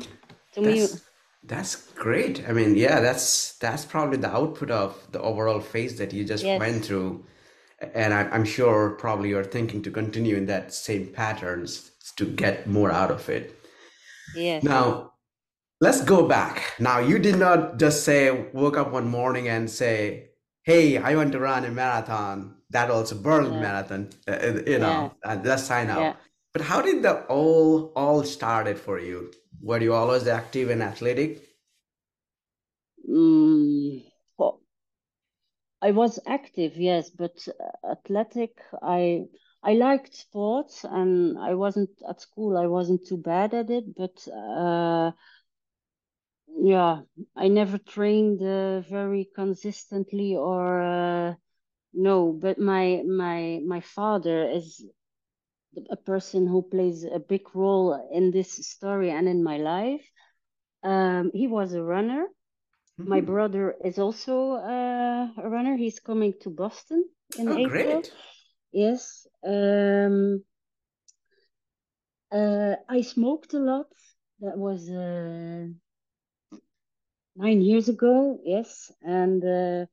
To 0.53 0.61
that's, 0.61 0.93
me, 0.93 0.99
that's 1.43 1.75
great. 1.93 2.43
I 2.49 2.51
mean, 2.51 2.75
yeah, 2.75 2.99
that's 2.99 3.57
that's 3.59 3.85
probably 3.85 4.17
the 4.17 4.29
output 4.35 4.71
of 4.71 5.07
the 5.11 5.21
overall 5.21 5.61
phase 5.61 5.97
that 5.99 6.11
you 6.11 6.25
just 6.25 6.43
yes. 6.43 6.59
went 6.59 6.83
through, 6.83 7.23
and 7.93 8.13
I, 8.13 8.23
I'm 8.29 8.45
sure 8.45 8.91
probably 8.91 9.29
you're 9.29 9.43
thinking 9.43 9.81
to 9.83 9.91
continue 9.91 10.35
in 10.35 10.45
that 10.47 10.73
same 10.73 11.07
patterns 11.07 11.91
to 12.17 12.25
get 12.25 12.67
more 12.67 12.91
out 12.91 13.11
of 13.11 13.29
it. 13.29 13.55
Yeah. 14.35 14.59
Now, 14.61 15.13
let's 15.81 16.01
go 16.03 16.27
back. 16.27 16.73
Now, 16.79 16.99
you 16.99 17.19
did 17.19 17.37
not 17.37 17.79
just 17.79 18.03
say, 18.03 18.47
woke 18.53 18.77
up 18.77 18.91
one 18.91 19.07
morning 19.07 19.47
and 19.47 19.69
say, 19.69 20.29
hey, 20.63 20.97
I 20.97 21.15
want 21.15 21.31
to 21.31 21.39
run 21.39 21.65
a 21.65 21.71
marathon. 21.71 22.55
That 22.71 22.91
also 22.91 23.19
Berlin 23.19 23.53
yeah. 23.53 23.61
Marathon, 23.61 24.09
uh, 24.27 24.31
uh 24.31 24.61
you 24.67 24.79
know, 24.79 25.13
yeah. 25.25 25.31
uh, 25.31 25.41
let's 25.43 25.63
sign 25.63 25.89
up. 25.89 25.99
Yeah. 25.99 26.13
But 26.53 26.63
how 26.63 26.81
did 26.81 27.01
the 27.01 27.23
all 27.25 27.91
all 27.95 28.23
started 28.23 28.77
for 28.77 28.99
you? 28.99 29.31
Were 29.61 29.81
you 29.81 29.93
always 29.93 30.27
active 30.27 30.69
and 30.69 30.83
athletic? 30.83 31.47
Mm, 33.09 34.03
I 35.81 35.91
was 35.91 36.19
active, 36.25 36.77
yes, 36.77 37.09
but 37.09 37.45
uh, 37.49 37.87
athletic, 37.91 38.57
I 38.81 39.27
I 39.61 39.73
liked 39.73 40.15
sports, 40.15 40.85
and 40.85 41.37
I 41.37 41.53
wasn't 41.55 41.89
at 42.07 42.21
school. 42.21 42.57
I 42.57 42.67
wasn't 42.67 43.05
too 43.05 43.17
bad 43.17 43.53
at 43.53 43.69
it, 43.69 43.93
but 43.95 44.25
uh, 44.29 45.11
yeah, 46.61 47.01
I 47.35 47.47
never 47.47 47.77
trained 47.77 48.41
uh, 48.41 48.81
very 48.81 49.29
consistently 49.35 50.35
or 50.35 50.81
uh, 50.81 51.35
no, 51.93 52.33
but 52.33 52.59
my 52.59 53.03
my 53.07 53.61
my 53.65 53.81
father 53.81 54.49
is 54.49 54.85
a 55.91 55.95
person 55.97 56.47
who 56.47 56.61
plays 56.61 57.03
a 57.03 57.19
big 57.19 57.43
role 57.55 57.93
in 58.11 58.31
this 58.31 58.51
story 58.67 59.09
and 59.11 59.27
in 59.27 59.43
my 59.43 59.57
life. 59.57 60.05
Um, 60.83 61.31
he 61.33 61.47
was 61.47 61.73
a 61.73 61.83
runner. 61.83 62.27
Mm-hmm. 62.99 63.09
My 63.09 63.21
brother 63.21 63.75
is 63.83 63.97
also 63.97 64.53
uh, 64.53 65.27
a 65.37 65.49
runner. 65.49 65.77
He's 65.77 65.99
coming 65.99 66.33
to 66.41 66.49
Boston 66.49 67.05
in 67.37 67.47
oh, 67.47 67.57
April. 67.57 68.01
Great. 68.01 68.11
Yes. 68.73 69.25
Um, 69.45 70.43
uh, 72.31 72.75
I 72.89 73.01
smoked 73.01 73.53
a 73.53 73.59
lot. 73.59 73.87
That 74.41 74.57
was 74.57 74.89
uh, 74.89 75.67
nine 77.35 77.61
years 77.61 77.87
ago. 77.87 78.39
Yes, 78.43 78.91
and 79.01 79.43
uh, 79.43 79.85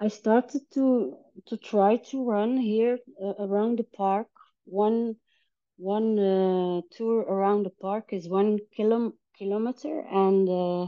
I 0.00 0.08
started 0.08 0.62
to 0.74 1.16
to 1.46 1.56
try 1.58 1.96
to 2.10 2.24
run 2.24 2.56
here 2.56 2.98
uh, 3.22 3.34
around 3.38 3.78
the 3.78 3.86
park. 3.96 4.28
One 4.64 5.16
one 5.76 6.18
uh, 6.18 6.80
tour 6.96 7.20
around 7.20 7.64
the 7.64 7.74
park 7.80 8.12
is 8.12 8.28
one 8.28 8.58
kilo, 8.74 9.12
kilometer, 9.36 10.00
and 10.10 10.48
uh, 10.48 10.86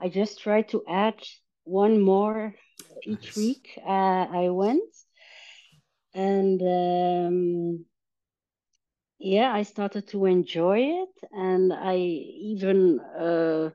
I 0.00 0.08
just 0.08 0.40
try 0.40 0.62
to 0.62 0.82
add 0.88 1.20
one 1.64 2.00
more 2.00 2.54
each 3.06 3.26
nice. 3.26 3.36
week. 3.36 3.68
Uh, 3.86 4.26
I 4.30 4.48
went, 4.50 4.82
and 6.14 6.60
um, 6.62 7.84
yeah, 9.18 9.52
I 9.52 9.62
started 9.62 10.08
to 10.08 10.26
enjoy 10.26 10.78
it, 10.80 11.28
and 11.32 11.72
I 11.72 11.96
even 11.96 13.00
uh, 13.00 13.70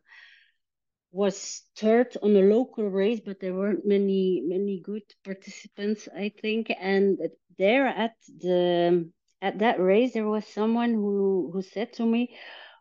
was 1.11 1.63
third 1.75 2.15
on 2.21 2.35
a 2.35 2.41
local 2.41 2.88
race, 2.89 3.19
but 3.19 3.39
there 3.39 3.53
weren't 3.53 3.85
many 3.85 4.43
many 4.45 4.81
good 4.83 5.03
participants, 5.23 6.07
I 6.15 6.31
think. 6.41 6.71
And 6.79 7.17
there 7.57 7.88
at 7.88 8.15
the 8.27 9.09
at 9.41 9.59
that 9.59 9.79
race, 9.79 10.13
there 10.13 10.27
was 10.27 10.45
someone 10.47 10.93
who 10.93 11.49
who 11.53 11.61
said 11.61 11.93
to 11.93 12.05
me, 12.05 12.35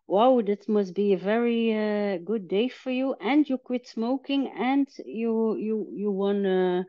"Wow, 0.08 0.40
that 0.42 0.68
must 0.68 0.94
be 0.94 1.12
a 1.12 1.18
very 1.18 1.72
uh, 1.74 2.18
good 2.18 2.48
day 2.48 2.68
for 2.68 2.90
you, 2.90 3.14
and 3.20 3.48
you 3.48 3.58
quit 3.58 3.86
smoking, 3.86 4.48
and 4.48 4.88
you 5.06 5.56
you 5.56 5.76
you 5.94 6.10
won 6.10 6.46
a, 6.46 6.86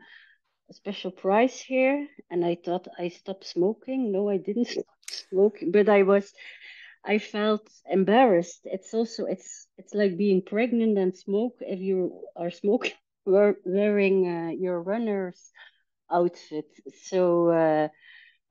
a 0.70 0.74
special 0.74 1.12
prize 1.12 1.60
here." 1.60 2.08
And 2.30 2.44
I 2.44 2.56
thought 2.56 2.88
I 2.98 3.08
stopped 3.08 3.46
smoking. 3.46 4.12
No, 4.12 4.28
I 4.30 4.38
didn't 4.38 4.68
stop 4.76 4.86
smoking, 5.30 5.70
but 5.72 5.88
I 5.88 6.02
was 6.02 6.32
I 7.04 7.18
felt 7.18 7.66
embarrassed. 7.90 8.62
It's 8.64 8.94
also 8.94 9.26
it's 9.26 9.68
it's 9.78 9.94
like 9.94 10.16
being 10.16 10.42
pregnant 10.42 10.98
and 10.98 11.16
smoke 11.16 11.56
if 11.60 11.80
you 11.80 11.98
are 12.36 12.50
smoking 12.50 12.92
wearing 13.64 14.18
uh, 14.28 14.50
your 14.50 14.82
runner's 14.82 15.52
outfit. 16.10 16.66
So 17.04 17.50
uh, 17.50 17.88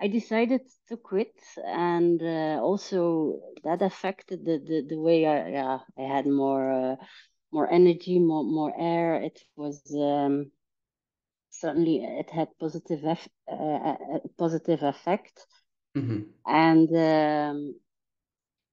I 0.02 0.08
decided 0.08 0.62
to 0.88 0.98
quit, 0.98 1.34
and 1.66 2.22
uh, 2.22 2.62
also 2.62 3.42
that 3.64 3.82
affected 3.82 4.46
the, 4.46 4.60
the, 4.60 4.86
the 4.90 5.00
way 5.00 5.26
I 5.26 5.50
yeah 5.50 5.80
I 5.98 6.02
had 6.02 6.26
more 6.26 6.72
uh, 6.72 6.96
more 7.52 7.70
energy, 7.72 8.20
more 8.20 8.44
more 8.44 8.74
air. 8.78 9.16
It 9.16 9.40
was 9.56 9.82
um, 9.94 10.52
certainly 11.50 11.98
it 12.04 12.30
had 12.30 12.48
positive 12.60 13.04
eff- 13.06 13.28
uh, 13.52 13.56
a 13.56 14.20
positive 14.38 14.84
effect, 14.84 15.46
mm-hmm. 15.98 16.22
and. 16.46 16.90
Um, 16.96 17.76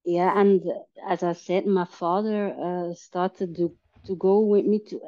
yeah, 0.06 0.40
and 0.40 0.62
as 1.08 1.24
I 1.24 1.32
said, 1.32 1.66
my 1.66 1.84
father 1.84 2.54
uh, 2.54 2.94
started 2.94 3.56
to 3.56 3.74
to 4.06 4.14
go 4.14 4.38
with 4.38 4.64
me 4.64 4.78
to 4.78 5.00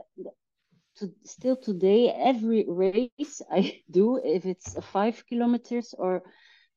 to 0.98 1.10
still 1.24 1.56
today 1.56 2.10
every 2.10 2.64
race 2.68 3.24
I 3.32 3.58
do, 3.72 3.98
if 4.02 4.24
it's 4.24 4.58
five 4.68 5.06
kilometers 5.12 5.80
or 5.86 6.10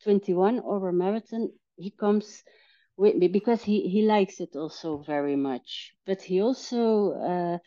twenty 0.03 0.33
one 0.33 0.59
or 0.59 0.87
a 0.87 0.93
marathon, 0.93 1.49
he 1.75 1.91
comes 1.91 2.43
with 2.97 3.15
me 3.15 3.27
because 3.27 3.63
he 3.63 3.87
he 3.89 4.01
likes 4.03 4.39
it 4.39 4.55
also 4.55 4.97
very 5.05 5.35
much. 5.35 5.93
But 6.05 6.21
he 6.21 6.41
also 6.41 7.11
uh, 7.13 7.57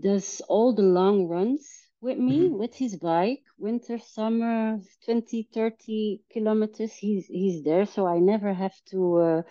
does 0.00 0.40
all 0.48 0.72
the 0.74 0.82
long 0.82 1.26
runs 1.28 1.68
with 2.00 2.18
me 2.18 2.48
mm-hmm. 2.48 2.50
with 2.50 2.74
his 2.74 2.96
bike 2.96 3.42
winter 3.58 3.98
summer 3.98 4.78
20 5.04 5.48
30 5.54 6.20
kilometers 6.32 6.92
he's 6.94 7.26
he's 7.26 7.62
there 7.64 7.84
so 7.86 8.06
i 8.06 8.18
never 8.18 8.52
have 8.52 8.74
to 8.90 9.16
uh, 9.18 9.42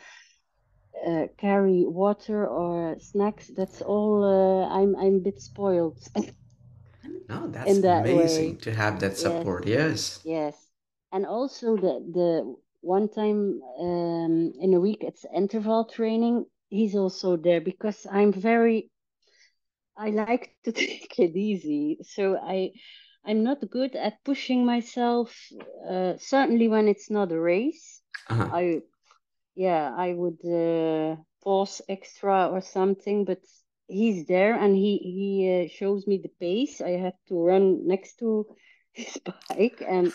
uh, 1.07 1.27
carry 1.38 1.86
water 1.86 2.48
or 2.48 2.98
snacks 3.00 3.50
that's 3.55 3.81
all 3.81 4.24
uh, 4.24 4.67
i'm 4.74 4.95
i'm 4.95 5.15
a 5.15 5.19
bit 5.19 5.41
spoiled 5.41 6.00
no 7.29 7.48
that's 7.48 7.79
that 7.79 8.01
amazing 8.01 8.53
way. 8.53 8.60
to 8.62 8.74
have 8.74 9.00
that 9.00 9.17
support 9.17 9.65
yes 9.65 9.77
yes, 9.77 10.21
yes. 10.24 10.55
and 11.12 11.25
also 11.25 11.75
the 11.75 12.00
the 12.13 12.55
one 12.81 13.07
time 13.07 13.62
um, 13.79 14.53
in 14.60 14.74
a 14.74 14.79
week 14.79 15.00
it's 15.01 15.25
interval 15.36 15.86
training 15.86 16.45
he's 16.69 16.95
also 16.95 17.38
there 17.38 17.62
because 17.62 18.07
i'm 18.12 18.33
very 18.33 18.89
I 19.98 20.10
like 20.10 20.55
to 20.65 20.71
take 20.71 21.19
it 21.19 21.36
easy. 21.36 22.00
So 22.03 22.38
I 22.38 22.71
I'm 23.25 23.43
not 23.43 23.69
good 23.69 23.95
at 23.95 24.24
pushing 24.24 24.65
myself. 24.65 25.36
Uh, 25.88 26.13
certainly 26.17 26.67
when 26.67 26.88
it's 26.88 27.10
not 27.10 27.31
a 27.31 27.39
race, 27.39 28.01
uh-huh. 28.29 28.50
I 28.51 28.81
yeah 29.55 29.93
I 29.96 30.13
would 30.13 30.43
uh, 30.46 31.17
pause 31.43 31.81
extra 31.89 32.48
or 32.48 32.62
something. 32.62 33.25
But 33.25 33.39
he's 33.88 34.25
there 34.25 34.55
and 34.55 34.75
he 34.75 34.98
he 34.98 35.65
uh, 35.65 35.67
shows 35.70 36.08
me 36.08 36.17
the 36.17 36.31
pace. 36.39 36.81
I 36.81 36.91
have 36.91 37.17
to 37.27 37.36
run 37.36 37.88
next 37.88 38.20
to 38.20 38.48
his 38.93 39.20
bike, 39.50 39.81
and 39.88 40.12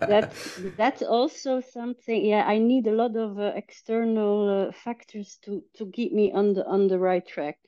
that 0.00 0.32
that's 0.76 1.02
also 1.02 1.60
something. 1.60 2.24
Yeah, 2.24 2.44
I 2.46 2.58
need 2.58 2.86
a 2.86 2.92
lot 2.92 3.16
of 3.16 3.38
uh, 3.38 3.52
external 3.54 4.68
uh, 4.68 4.72
factors 4.72 5.38
to 5.42 5.62
to 5.76 5.90
keep 5.90 6.12
me 6.12 6.32
on 6.32 6.54
the 6.54 6.66
on 6.66 6.88
the 6.88 6.98
right 6.98 7.26
track. 7.26 7.58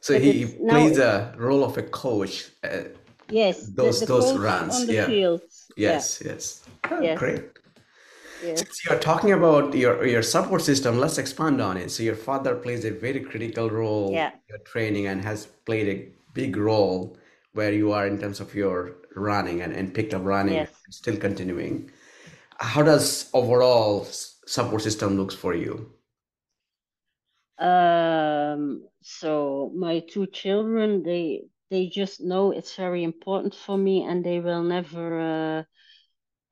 So 0.00 0.18
he 0.18 0.44
plays 0.44 0.98
a 0.98 1.34
role 1.38 1.64
of 1.64 1.78
a 1.78 1.82
coach. 1.82 2.50
Uh, 2.62 2.84
yes, 3.30 3.60
those 3.74 4.00
the, 4.00 4.06
the 4.06 4.12
those 4.12 4.36
runs. 4.36 4.86
The 4.86 4.92
yeah. 4.92 5.06
Field. 5.06 5.42
Yes, 5.76 6.20
yeah. 6.22 6.32
yes. 6.32 6.62
Oh, 6.90 7.02
yes. 7.02 7.18
Great. 7.18 7.63
Since 8.44 8.84
you're 8.84 8.98
talking 8.98 9.32
about 9.32 9.74
your 9.74 10.06
your 10.06 10.22
support 10.22 10.62
system, 10.62 10.98
let's 10.98 11.18
expand 11.18 11.60
on 11.60 11.76
it. 11.76 11.90
So 11.90 12.02
your 12.02 12.16
father 12.16 12.54
plays 12.54 12.84
a 12.84 12.90
very 12.90 13.20
critical 13.20 13.70
role 13.70 14.12
yeah. 14.12 14.32
in 14.32 14.40
your 14.48 14.58
training 14.58 15.06
and 15.06 15.22
has 15.22 15.46
played 15.66 15.88
a 15.88 16.08
big 16.34 16.56
role 16.56 17.16
where 17.52 17.72
you 17.72 17.92
are 17.92 18.06
in 18.06 18.18
terms 18.18 18.40
of 18.40 18.54
your 18.54 18.96
running 19.14 19.62
and, 19.62 19.72
and 19.72 19.94
picked 19.94 20.12
up 20.12 20.24
running 20.24 20.54
yes. 20.54 20.70
still 20.90 21.16
continuing. 21.16 21.90
How 22.58 22.82
does 22.82 23.30
overall 23.32 24.04
support 24.46 24.82
system 24.82 25.16
looks 25.16 25.34
for 25.34 25.54
you? 25.54 25.90
Um, 27.58 28.84
so 29.02 29.72
my 29.74 30.00
two 30.00 30.26
children, 30.26 31.02
they 31.02 31.44
they 31.70 31.86
just 31.86 32.20
know 32.20 32.50
it's 32.50 32.74
very 32.74 33.04
important 33.04 33.54
for 33.54 33.78
me, 33.78 34.04
and 34.04 34.24
they 34.24 34.40
will 34.40 34.62
never. 34.62 35.20
Uh, 35.20 35.62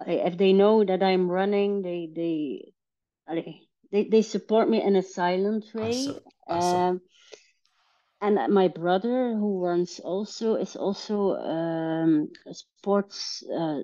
if 0.06 0.36
they 0.36 0.52
know 0.52 0.84
that 0.84 1.02
I'm 1.02 1.30
running, 1.30 1.82
they 1.82 2.08
they 2.14 2.72
they 3.90 4.08
they 4.08 4.22
support 4.22 4.68
me 4.68 4.82
in 4.82 4.96
a 4.96 5.02
silent 5.02 5.64
way. 5.74 6.08
Awesome. 6.08 6.20
Awesome. 6.46 6.80
Um, 6.80 7.00
and 8.20 8.54
my 8.54 8.68
brother, 8.68 9.34
who 9.34 9.64
runs 9.64 9.98
also, 9.98 10.54
is 10.54 10.76
also 10.76 11.34
um, 11.34 12.28
a 12.46 12.54
sports 12.54 13.42
uh, 13.42 13.80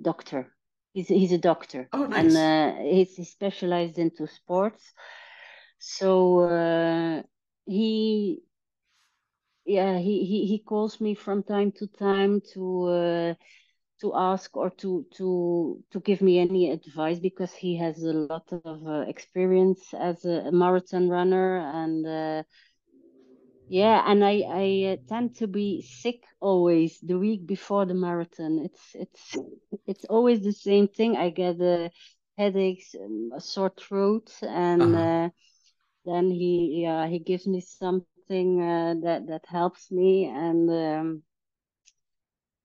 doctor. 0.00 0.54
He's 0.94 1.08
he's 1.08 1.32
a 1.32 1.38
doctor, 1.38 1.88
oh, 1.92 2.06
nice. 2.06 2.34
and 2.34 2.36
uh, 2.36 2.80
he's, 2.82 3.14
he's 3.14 3.30
specialized 3.30 3.98
into 3.98 4.26
sports. 4.26 4.82
So 5.78 6.40
uh, 6.40 7.22
he, 7.66 8.40
yeah, 9.66 9.98
he, 9.98 10.24
he 10.24 10.46
he 10.46 10.58
calls 10.58 10.98
me 11.00 11.14
from 11.14 11.42
time 11.42 11.72
to 11.72 11.86
time 11.86 12.40
to 12.54 12.84
uh, 12.84 13.34
to 14.00 14.14
ask 14.14 14.56
or 14.56 14.70
to 14.70 15.04
to 15.16 15.82
to 15.90 16.00
give 16.00 16.20
me 16.22 16.38
any 16.38 16.70
advice 16.70 17.18
because 17.18 17.54
he 17.54 17.76
has 17.76 18.02
a 18.02 18.12
lot 18.12 18.46
of 18.52 18.86
uh, 18.86 19.00
experience 19.08 19.92
as 19.94 20.24
a, 20.24 20.50
marathon 20.52 21.08
runner 21.08 21.58
and 21.58 22.06
uh, 22.06 22.42
yeah 23.68 24.02
and 24.06 24.24
i 24.24 24.42
i 24.50 24.92
uh, 24.92 24.96
tend 25.08 25.34
to 25.36 25.46
be 25.46 25.82
sick 25.82 26.22
always 26.40 26.98
the 27.00 27.18
week 27.18 27.46
before 27.46 27.86
the 27.86 27.94
marathon 27.94 28.58
it's 28.64 28.94
it's 28.94 29.36
it's 29.86 30.04
always 30.06 30.42
the 30.42 30.52
same 30.52 30.88
thing 30.88 31.16
i 31.16 31.30
get 31.30 31.60
uh, 31.60 31.88
headaches 32.38 32.94
um, 32.94 33.30
a 33.36 33.40
sore 33.40 33.72
throat 33.76 34.30
and 34.42 34.94
uh-huh. 34.94 34.96
uh, 34.96 35.28
then 36.04 36.30
he 36.30 36.80
yeah 36.82 37.06
he 37.06 37.18
gives 37.18 37.46
me 37.46 37.60
something 37.60 38.62
uh, 38.62 38.94
that 39.02 39.26
that 39.26 39.44
helps 39.46 39.90
me 39.90 40.26
and 40.26 40.70
um, 40.70 41.22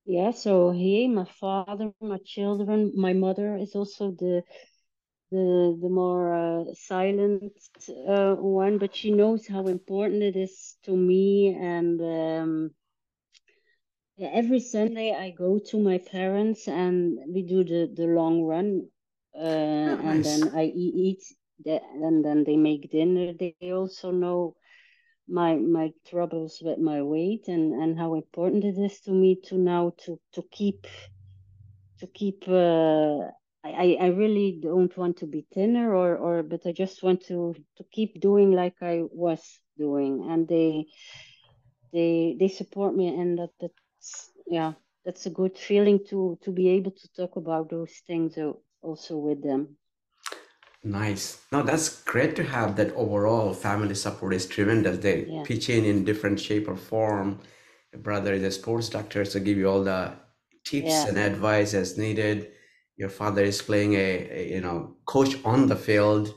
yeah 0.05 0.31
so 0.31 0.71
he 0.71 1.07
my 1.07 1.25
father 1.39 1.91
my 2.01 2.17
children 2.25 2.91
my 2.95 3.13
mother 3.13 3.55
is 3.55 3.75
also 3.75 4.11
the 4.11 4.43
the 5.31 5.77
the 5.81 5.89
more 5.89 6.33
uh, 6.33 6.63
silent 6.73 7.51
uh, 8.07 8.35
one 8.35 8.77
but 8.77 8.95
she 8.95 9.11
knows 9.11 9.47
how 9.47 9.67
important 9.67 10.21
it 10.23 10.35
is 10.35 10.75
to 10.83 10.95
me 10.95 11.55
and 11.59 11.99
um, 12.01 12.71
yeah, 14.17 14.29
every 14.33 14.59
sunday 14.59 15.13
i 15.13 15.29
go 15.31 15.59
to 15.59 15.77
my 15.79 15.97
parents 15.97 16.67
and 16.67 17.17
we 17.33 17.41
do 17.43 17.63
the 17.63 17.81
the 17.95 18.05
long 18.05 18.43
run 18.43 18.81
uh, 19.37 19.41
Oh, 19.87 19.95
and 20.09 20.23
nice. 20.23 20.25
then 20.25 20.51
I 20.55 20.65
eat 20.75 21.21
that, 21.65 21.81
and 22.03 22.23
then 22.25 22.43
they 22.45 22.57
make 22.57 22.91
dinner. 22.91 23.33
They 23.39 23.55
also 23.71 24.11
know 24.11 24.55
my 25.27 25.55
my 25.55 25.93
troubles 26.09 26.61
with 26.63 26.79
my 26.79 27.01
weight 27.01 27.47
and 27.47 27.73
and 27.73 27.97
how 27.97 28.13
important 28.15 28.63
it 28.65 28.77
is 28.77 28.99
to 29.01 29.11
me 29.11 29.35
to 29.47 29.57
now 29.57 29.93
to 30.05 30.19
to 30.33 30.43
keep 30.51 30.85
to 31.99 32.07
keep. 32.07 32.43
Uh, 32.47 33.19
I 33.63 33.97
I 33.99 34.07
really 34.21 34.59
don't 34.61 34.95
want 34.97 35.17
to 35.17 35.27
be 35.27 35.45
thinner 35.53 35.95
or 35.95 36.15
or, 36.17 36.43
but 36.43 36.65
I 36.65 36.71
just 36.71 37.03
want 37.03 37.21
to 37.27 37.55
to 37.77 37.83
keep 37.91 38.19
doing 38.21 38.51
like 38.51 38.75
I 38.81 39.03
was 39.11 39.41
doing, 39.77 40.25
and 40.29 40.47
they 40.47 40.85
they 41.93 42.35
they 42.39 42.47
support 42.49 42.95
me, 42.95 43.07
and 43.07 43.37
that 43.39 43.51
that's 43.59 44.31
yeah 44.47 44.73
that's 45.05 45.25
a 45.25 45.29
good 45.29 45.57
feeling 45.57 45.99
to 46.09 46.37
to 46.43 46.51
be 46.51 46.69
able 46.69 46.91
to 46.91 47.07
talk 47.13 47.35
about 47.37 47.69
those 47.69 47.93
things 48.07 48.37
also 48.81 49.17
with 49.17 49.41
them. 49.43 49.77
Nice. 50.83 51.41
No, 51.51 51.63
that's 51.63 52.03
great 52.03 52.35
to 52.35 52.43
have 52.43 52.75
that 52.75 52.93
overall 52.93 53.53
family 53.53 53.95
support 53.95 54.33
is 54.33 54.45
tremendous. 54.45 54.97
They 54.97 55.25
Yeah, 55.25 55.43
pitch 55.43 55.69
in 55.69 55.85
in 55.85 56.03
different 56.03 56.39
shape 56.39 56.67
or 56.67 56.75
form. 56.75 57.39
Your 57.93 58.01
brother 58.01 58.33
is 58.33 58.43
a 58.43 58.51
sports 58.51 58.89
doctor, 58.89 59.23
so 59.23 59.39
give 59.39 59.57
you 59.57 59.69
all 59.69 59.83
the 59.83 60.13
tips 60.65 61.05
yeah, 61.05 61.05
and 61.05 61.17
advice 61.17 61.73
as 61.73 61.97
needed. 61.97 62.51
Your 62.97 63.09
father 63.09 63.43
is 63.43 63.61
playing 63.61 63.93
a, 63.93 64.29
a 64.39 64.49
you 64.55 64.61
know 64.61 64.97
coach 65.05 65.35
on 65.45 65.67
the 65.67 65.75
field. 65.77 66.33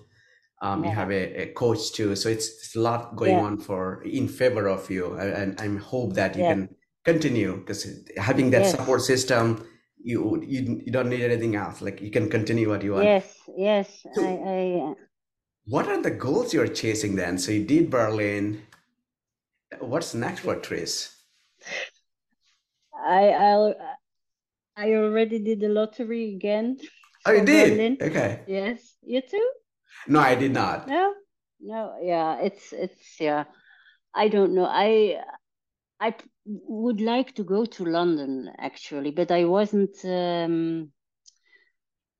Um, 0.62 0.84
you 0.84 0.92
have 0.92 1.10
a, 1.10 1.42
a 1.42 1.52
coach 1.52 1.92
too, 1.92 2.16
so 2.16 2.28
it's, 2.30 2.48
it's 2.48 2.76
a 2.76 2.80
lot 2.80 3.16
going 3.16 3.38
yeah, 3.38 3.40
on 3.40 3.58
for 3.58 4.02
in 4.04 4.26
favor 4.28 4.68
of 4.68 4.90
you, 4.90 5.14
and 5.16 5.60
I 5.60 5.68
hope 5.78 6.14
that 6.14 6.34
you 6.36 6.44
yeah, 6.44 6.54
can 6.54 6.74
continue 7.04 7.58
because 7.58 7.86
having 8.16 8.50
that 8.50 8.66
support 8.66 9.02
system, 9.02 9.66
you 10.06 10.42
you 10.46 10.82
you 10.86 10.92
don't 10.92 11.08
need 11.10 11.22
anything 11.22 11.56
else. 11.56 11.82
Like 11.82 12.00
you 12.00 12.10
can 12.10 12.30
continue 12.30 12.68
what 12.68 12.82
you 12.82 12.92
want. 12.94 13.04
yes, 13.04 13.26
yes. 13.56 13.88
I 14.06 14.14
So 14.14 14.22
I 14.22 14.90
uh, 14.90 14.94
what 15.66 15.88
are 15.88 16.00
the 16.00 16.10
goals 16.10 16.54
you're 16.54 16.68
chasing 16.68 17.16
then? 17.16 17.38
So 17.38 17.52
you 17.52 17.64
did 17.64 17.90
Berlin. 17.90 18.62
What's 19.80 20.14
next 20.14 20.40
for 20.40 20.56
Trees? 20.56 21.12
I 23.04 23.28
I'll, 23.30 23.74
I 24.76 24.94
already 24.94 25.38
did 25.38 25.60
the 25.60 25.68
lottery 25.68 26.34
again 26.34 26.78
Oh, 27.26 27.32
you 27.32 27.44
did? 27.44 27.70
Berlin. 27.70 27.98
Okay. 28.00 28.40
Yes, 28.46 28.96
you 29.02 29.20
too? 29.20 29.50
No, 30.06 30.20
I 30.20 30.36
did 30.36 30.52
not. 30.52 30.88
No, 30.88 31.14
no. 31.60 31.98
Yeah, 32.00 32.38
it's 32.40 32.72
it's 32.72 33.20
yeah. 33.20 33.44
I 34.14 34.28
don't 34.28 34.54
know. 34.54 34.66
I 34.66 35.20
I 36.00 36.14
would 36.44 37.00
like 37.00 37.34
to 37.34 37.44
go 37.44 37.64
to 37.64 37.84
London 37.84 38.50
actually, 38.58 39.10
but 39.10 39.30
I 39.30 39.44
wasn't. 39.44 39.96
Um, 40.04 40.92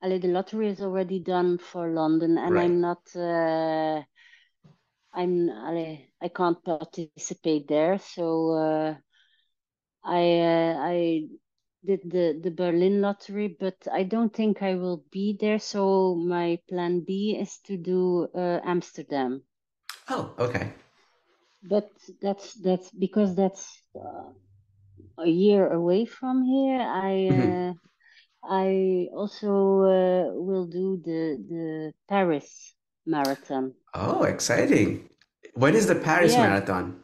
Ali, 0.02 0.18
the 0.18 0.28
lottery 0.28 0.68
is 0.68 0.80
already 0.83 1.18
done 1.21 1.59
for 1.59 1.88
London, 1.88 2.38
and 2.38 2.56
Right. 2.56 2.71
I'm 2.71 2.80
not. 2.80 3.02
Uh, 3.16 4.02
I'm. 5.14 5.50
Ali, 5.50 6.12
I 6.23 6.28
can't 6.28 6.62
participate 6.64 7.68
there, 7.68 7.99
so 7.99 8.50
uh, 8.52 8.95
I 10.04 10.23
uh, 10.40 10.76
I 10.80 11.28
did 11.85 12.00
the 12.11 12.38
the 12.42 12.50
Berlin 12.50 13.00
lottery, 13.00 13.49
but 13.59 13.87
I 13.92 14.04
don't 14.04 14.33
think 14.35 14.62
I 14.62 14.75
will 14.75 15.04
be 15.11 15.37
there. 15.38 15.59
So 15.59 16.14
my 16.14 16.61
plan 16.68 17.00
B 17.00 17.37
is 17.38 17.59
to 17.66 17.76
do 17.76 18.28
uh, 18.35 18.61
Amsterdam, 18.64 19.42
Oh, 20.09 20.33
okay. 20.38 20.73
But 21.68 21.90
that's 22.23 22.54
that's 22.54 22.90
because 22.90 23.35
that's 23.37 23.64
uh, 23.94 24.30
a 25.18 25.28
year 25.28 25.70
away 25.73 26.06
from 26.06 26.42
here. 26.44 26.80
I 26.80 27.12
Mhm. 27.30 27.70
uh, 27.70 27.73
I 28.44 29.08
also 29.12 29.50
uh, 29.82 30.25
will 30.35 30.66
do 30.66 31.00
the 31.04 31.38
the 31.49 31.92
Paris 32.08 32.75
marathon. 33.06 33.75
Oh, 33.95 34.23
exciting. 34.25 35.08
When 35.54 35.75
is 35.75 35.86
the 35.86 35.95
Paris 35.97 36.32
Yeah, 36.32 36.49
Marathon? 36.50 37.00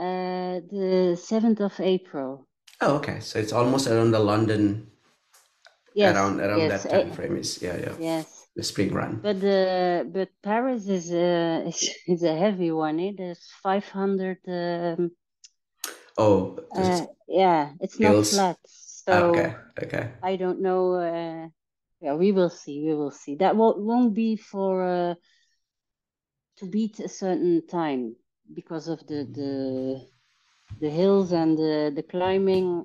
uh, 0.00 0.60
the 0.70 1.16
7th 1.20 1.60
of 1.60 1.80
April. 1.80 2.46
Oh, 2.80 2.96
okay. 2.96 3.20
So 3.20 3.38
it's 3.38 3.52
almost 3.52 3.86
around 3.86 4.10
the 4.12 4.18
London, 4.20 4.90
Yes, 5.94 6.16
around 6.16 6.40
around 6.40 6.60
yes, 6.60 6.84
that 6.84 6.90
time 6.90 7.10
eh, 7.10 7.14
frame 7.14 7.36
is 7.36 7.60
yeah, 7.62 7.76
yeah. 7.76 7.94
yes. 7.98 8.37
The 8.58 8.64
spring 8.64 8.92
run. 8.92 9.20
But 9.22 9.40
the 9.40 10.04
but 10.12 10.30
Paris 10.42 10.88
is 10.88 11.12
a 11.12 11.62
is, 11.68 11.90
is 12.08 12.22
a 12.24 12.36
heavy 12.36 12.72
one. 12.72 12.98
It 12.98 13.20
is 13.20 13.38
500. 13.62 14.38
Um, 14.48 15.12
Oh, 16.18 16.58
uh, 16.74 17.06
yeah, 17.28 17.70
it's 17.80 18.00
not 18.00 18.26
flat. 18.26 18.58
Ah, 18.60 18.66
So 18.66 19.30
Okay, 19.30 19.54
okay. 19.84 20.10
I 20.20 20.34
don't 20.34 20.60
know. 20.60 20.94
Uh, 20.94 21.48
yeah, 22.00 22.14
we 22.14 22.32
will 22.32 22.50
see. 22.50 22.82
We 22.84 22.94
will 22.94 23.12
see. 23.12 23.36
That 23.36 23.54
won't 23.54 23.78
won't 23.78 24.12
be 24.12 24.34
for 24.34 24.82
uh, 24.82 25.14
to 26.56 26.66
beat 26.66 26.98
a 26.98 27.08
certain 27.08 27.64
time 27.68 28.16
because 28.52 28.88
of 28.88 29.06
the 29.06 29.22
the 29.38 30.08
the 30.80 30.90
hills 30.90 31.30
and 31.30 31.56
the 31.56 31.92
the 31.94 32.02
climbing. 32.02 32.84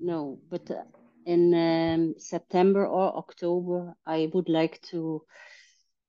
No, 0.00 0.40
but 0.50 0.68
uh, 0.70 0.82
in 1.28 1.52
um, 1.52 2.14
September 2.16 2.86
or 2.86 3.18
October, 3.18 3.92
I 4.06 4.30
would 4.32 4.48
like 4.48 4.80
to 4.90 5.26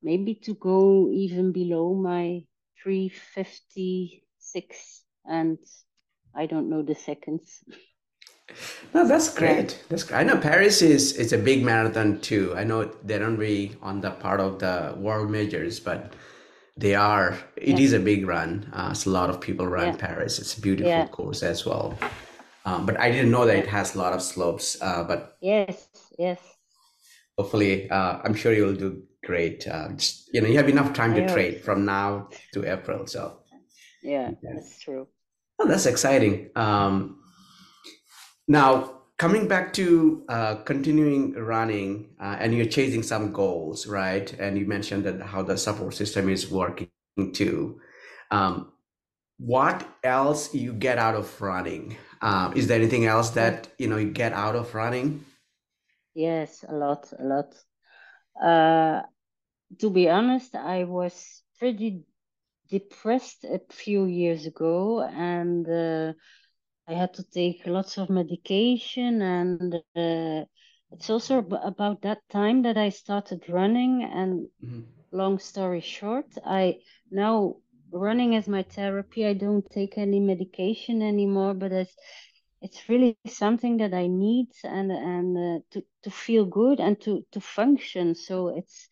maybe 0.01 0.36
to 0.45 0.55
go 0.55 1.10
even 1.12 1.51
below 1.51 1.93
my 1.93 2.45
356 2.82 5.03
and 5.25 5.58
I 6.34 6.45
don't 6.45 6.69
know 6.69 6.84
the 6.84 6.95
seconds. 6.95 7.62
No, 8.95 9.08
that's 9.08 9.32
great. 9.32 9.79
That's 9.89 10.01
great. 10.01 10.21
I 10.21 10.23
know 10.23 10.36
Paris 10.36 10.82
is 10.82 11.13
is 11.13 11.34
a 11.34 11.38
big 11.38 11.63
marathon 11.63 12.19
too. 12.19 12.55
I 12.58 12.63
know 12.63 12.86
they 13.03 13.19
don't 13.19 13.38
be 13.38 13.75
on 13.79 14.01
the 14.01 14.10
part 14.10 14.39
of 14.39 14.58
the 14.58 14.95
world 14.97 15.29
majors, 15.29 15.79
but 15.79 16.13
they 16.75 16.95
are. 16.95 17.38
It 17.55 17.77
yeah, 17.77 17.86
is 17.86 17.93
a 17.93 17.99
big 17.99 18.25
run. 18.25 18.67
Uh, 18.73 18.95
so 18.95 19.12
a 19.12 19.13
lot 19.13 19.29
of 19.29 19.39
people 19.39 19.67
run 19.67 19.89
yeah, 19.89 19.97
Paris. 19.97 20.39
It's 20.39 20.58
a 20.58 20.62
beautiful 20.62 20.89
yeah, 20.89 21.05
course 21.10 21.43
as 21.43 21.63
well. 21.63 21.95
Um, 22.69 22.86
but 22.86 22.99
I 22.99 23.10
didn't 23.12 23.32
know 23.32 23.45
that 23.45 23.55
it 23.55 23.67
has 23.67 23.95
a 23.95 23.97
lot 23.97 24.13
of 24.13 24.21
slopes. 24.21 24.77
Uh, 24.79 25.03
but 25.03 25.38
Yes, 25.41 25.89
yes. 26.19 26.39
hopefully, 27.38 27.89
uh, 27.89 28.19
I'm 28.23 28.36
sure 28.36 28.53
you'll 28.53 28.75
do 28.75 29.03
great. 29.25 29.67
Uh, 29.67 29.89
just, 29.95 30.29
you 30.34 30.41
know, 30.41 30.47
you 30.47 30.58
have 30.58 30.69
enough 30.69 30.93
time 30.93 31.15
to 31.15 31.27
train 31.27 31.60
from 31.60 31.86
now 31.86 32.29
to 32.53 32.71
April. 32.71 33.08
So 33.08 33.39
Yeah, 34.03 34.32
yeah. 34.43 34.53
that's 34.53 34.79
true. 34.79 35.08
Oh, 35.58 35.67
that's 35.67 35.88
exciting. 35.88 36.51
Um, 36.55 37.23
now, 38.47 39.01
coming 39.17 39.47
back 39.47 39.73
to 39.73 40.23
uh, 40.29 40.55
continuing 40.63 41.34
running, 41.34 42.12
uh, 42.21 42.38
and 42.39 42.53
you're 42.55 42.65
chasing 42.77 43.03
some 43.03 43.34
goals, 43.34 43.88
right? 43.88 44.32
And 44.39 44.58
you 44.60 44.65
mentioned 44.67 45.05
that 45.05 45.21
how 45.21 45.41
the 45.41 45.58
support 45.58 45.95
system 45.95 46.29
is 46.29 46.49
working 46.51 46.89
too. 47.34 47.82
Um, 48.32 48.73
what 49.39 49.88
else 50.03 50.53
you 50.53 50.71
get 50.73 50.97
out 50.99 51.15
of 51.15 51.41
running? 51.41 51.97
Um, 52.21 52.53
is 52.55 52.67
there 52.67 52.77
anything 52.79 53.05
else 53.05 53.32
that 53.32 53.67
you 53.77 53.88
know 53.88 53.97
you 53.97 54.10
get 54.12 54.34
out 54.34 54.55
of 54.55 54.73
running? 54.75 55.25
Yes, 56.13 56.63
a 56.67 56.73
lot, 56.73 57.12
a 57.17 57.23
lot. 57.23 57.55
Uh, 58.41 59.03
to 59.79 59.89
be 59.91 60.10
honest, 60.10 60.55
I 60.55 60.86
was 60.86 61.43
pretty 61.60 62.03
depressed 62.69 63.43
a 63.45 63.62
few 63.71 64.05
years 64.05 64.45
ago, 64.45 65.01
and 65.03 65.67
uh, 65.69 66.13
I 66.88 66.93
had 66.95 67.13
to 67.15 67.23
take 67.23 67.67
lots 67.67 67.97
of 67.97 68.10
medication. 68.10 69.21
And 69.21 69.75
uh, 69.75 70.45
it's 70.91 71.10
also 71.10 71.39
ab- 71.39 71.62
about 71.63 72.01
that 72.03 72.19
time 72.29 72.63
that 72.63 72.77
I 72.77 72.89
started 72.89 73.49
running. 73.49 74.03
And 74.03 74.47
Mhm. 74.62 74.86
long 75.12 75.39
story 75.39 75.82
short, 75.82 76.27
I 76.45 76.79
now 77.12 77.58
running 77.91 78.36
as 78.36 78.47
my 78.47 78.63
therapy. 78.63 79.25
I 79.25 79.34
don't 79.34 79.65
take 79.71 79.97
any 79.97 80.19
medication 80.19 81.02
anymore, 81.02 81.54
but 81.56 81.71
it's 81.71 81.95
it's 82.62 82.89
really 82.89 83.15
something 83.15 83.63
that 83.63 83.80
I 83.80 83.91
need 84.08 84.34
and 84.63 84.91
and 84.91 85.21
uh, 85.38 85.49
to 85.71 85.73
to 86.04 86.10
feel 86.10 86.45
good 86.45 86.80
and 86.80 86.99
to 87.02 87.23
to 87.32 87.39
function. 87.39 88.15
So 88.15 88.49
it's 88.49 88.88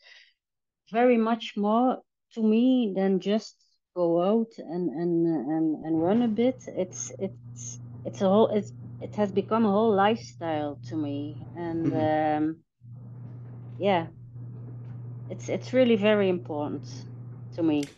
very 0.91 1.17
much 1.17 1.53
more 1.57 2.01
to 2.33 2.41
me 2.43 2.93
than 2.95 3.19
just 3.19 3.55
go 3.95 4.21
out 4.21 4.51
and 4.57 4.89
and 4.89 5.25
and, 5.27 5.86
and 5.86 6.01
run 6.03 6.21
a 6.23 6.27
bit. 6.27 6.63
It's 6.67 7.12
it's 7.19 7.79
it's 8.05 8.21
a 8.21 8.27
whole 8.29 8.47
it's 8.49 8.71
it 9.01 9.15
has 9.15 9.31
become 9.31 9.65
a 9.65 9.71
whole 9.71 9.93
lifestyle 9.95 10.79
to 10.89 10.95
me, 10.97 11.45
and 11.55 11.91
Mhm. 11.91 11.93
um, 11.93 12.55
yeah, 13.77 14.07
it's 15.29 15.49
it's 15.49 15.73
really 15.73 15.95
very 15.95 16.29
important 16.29 16.86
to 17.55 17.63
me. 17.63 17.95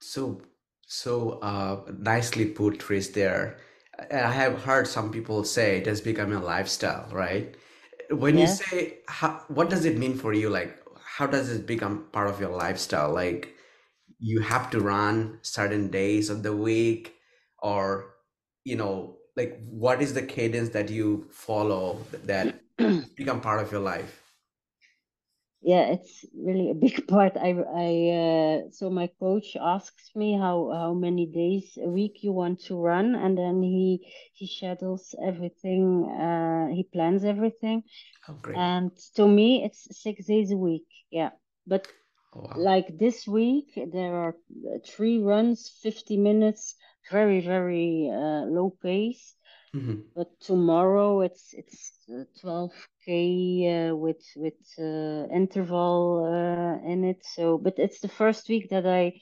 So, 0.00 0.42
so 0.86 1.32
uh, 1.40 1.84
nicely 1.98 2.46
put, 2.46 2.80
Trees, 2.80 3.10
there. 3.12 3.58
I 4.12 4.30
have 4.32 4.62
heard 4.62 4.86
some 4.86 5.10
people 5.10 5.44
say 5.44 5.78
it 5.78 5.86
has 5.86 6.00
become 6.00 6.32
a 6.32 6.40
lifestyle, 6.42 7.08
right? 7.12 7.56
When 8.10 8.38
you 8.38 8.46
Yes. 8.46 8.60
say, 8.70 8.98
how, 9.08 9.44
what 9.48 9.70
does 9.70 9.84
it 9.84 9.98
mean 9.98 10.16
for 10.16 10.32
you? 10.32 10.50
Like, 10.50 10.78
how 11.04 11.26
does 11.26 11.50
it 11.50 11.66
become 11.66 12.06
part 12.12 12.28
of 12.28 12.40
your 12.40 12.50
lifestyle? 12.50 13.12
Like, 13.12 13.54
you 14.20 14.40
have 14.40 14.70
to 14.72 14.80
run 14.80 15.40
certain 15.42 15.90
days 15.90 16.30
of 16.30 16.42
the 16.42 16.56
week, 16.56 17.14
or, 17.60 18.14
you 18.64 18.76
know, 18.76 19.18
like, 19.36 19.60
what 19.66 20.02
is 20.02 20.14
the 20.14 20.22
cadence 20.22 20.70
that 20.70 20.90
you 20.90 21.28
follow 21.32 22.06
that 22.24 22.62
become 23.16 23.40
part 23.40 23.62
of 23.62 23.72
your 23.72 23.82
life? 23.82 24.25
Yeah, 25.66 25.86
it's 25.94 26.26
really 26.34 26.70
a 26.70 26.74
big 26.74 27.08
part. 27.14 27.36
I 27.36 27.50
I 27.86 27.90
uh, 28.22 28.70
so 28.72 28.90
my 28.90 29.08
coach 29.20 29.56
asks 29.60 30.12
me 30.16 30.38
how 30.38 30.70
how 30.74 30.94
many 30.94 31.26
days 31.26 31.78
a 31.82 31.88
week 31.90 32.22
you 32.24 32.32
want 32.32 32.60
to 32.68 32.76
run, 32.76 33.14
and 33.16 33.38
then 33.38 33.62
he 33.62 34.00
he 34.34 34.46
schedules 34.48 35.14
everything. 35.24 36.04
Uh, 36.26 36.68
he 36.74 36.84
plans 36.84 37.24
everything. 37.24 37.84
Oh, 38.28 38.34
great. 38.34 38.72
And 38.72 38.92
to 39.16 39.28
me, 39.28 39.64
it's 39.64 39.88
six 40.02 40.26
days 40.26 40.52
a 40.52 40.58
week. 40.58 40.86
Yeah, 41.10 41.30
but 41.66 41.88
Oh, 42.34 42.40
wow. 42.42 42.56
like 42.56 42.98
this 42.98 43.26
week 43.28 43.68
there 43.92 44.14
are 44.14 44.36
uh, 44.66 44.78
three 44.86 45.18
runs, 45.20 45.70
fifty 45.82 46.16
minutes, 46.18 46.76
very 47.10 47.40
very 47.40 48.10
uh, 48.12 48.44
low 48.58 48.70
pace. 48.82 49.35
Hmm 49.76 50.02
But 50.14 50.40
tomorrow 50.40 51.20
it's 51.22 51.54
it's 51.54 51.92
uh, 52.10 52.24
12k 52.40 53.90
uh, 53.90 53.96
with 53.96 54.24
with 54.36 54.54
uh, 54.78 55.28
interval 55.34 56.24
uh, 56.26 56.88
in 56.90 57.04
it. 57.04 57.24
So, 57.24 57.58
but 57.58 57.78
it's 57.78 58.00
the 58.00 58.08
first 58.08 58.48
week 58.48 58.70
that 58.70 58.86
I 58.86 59.20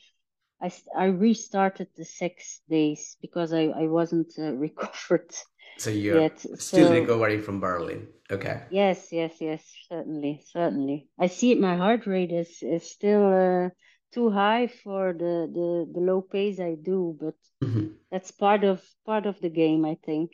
I 0.97 1.07
restarted 1.07 1.89
the 1.97 2.05
six 2.05 2.63
days 2.69 3.17
because 3.23 3.53
I 3.53 3.65
I 3.67 3.87
wasn't 3.89 4.33
uh, 4.39 4.53
recovered 4.67 5.33
So 5.77 5.91
you're 5.91 6.27
yet. 6.27 6.45
still 6.59 6.89
So 6.89 6.91
recovering 6.91 7.41
from 7.43 7.61
Berlin. 7.61 8.09
Okay. 8.31 8.63
yes, 8.69 9.13
yes, 9.13 9.41
yes, 9.41 9.63
certainly, 9.89 10.43
certainly. 10.53 11.09
I 11.19 11.29
see 11.29 11.53
it. 11.53 11.61
My 11.61 11.77
heart 11.77 12.07
rate 12.07 12.33
is 12.33 12.63
is 12.63 12.91
still 12.91 13.27
uh, 13.27 13.71
too 14.15 14.31
high 14.31 14.67
for 14.69 15.13
the 15.13 15.35
the 15.59 15.91
the 15.95 16.01
low 16.01 16.23
pace 16.23 16.61
I 16.61 16.75
do, 16.77 17.17
but 17.21 17.37
hmm 17.63 17.97
that's 18.11 18.31
part 18.33 18.65
of 18.65 18.83
part 19.07 19.27
of 19.27 19.41
the 19.41 19.51
game, 19.51 19.85
I 19.85 19.97
think. 20.07 20.33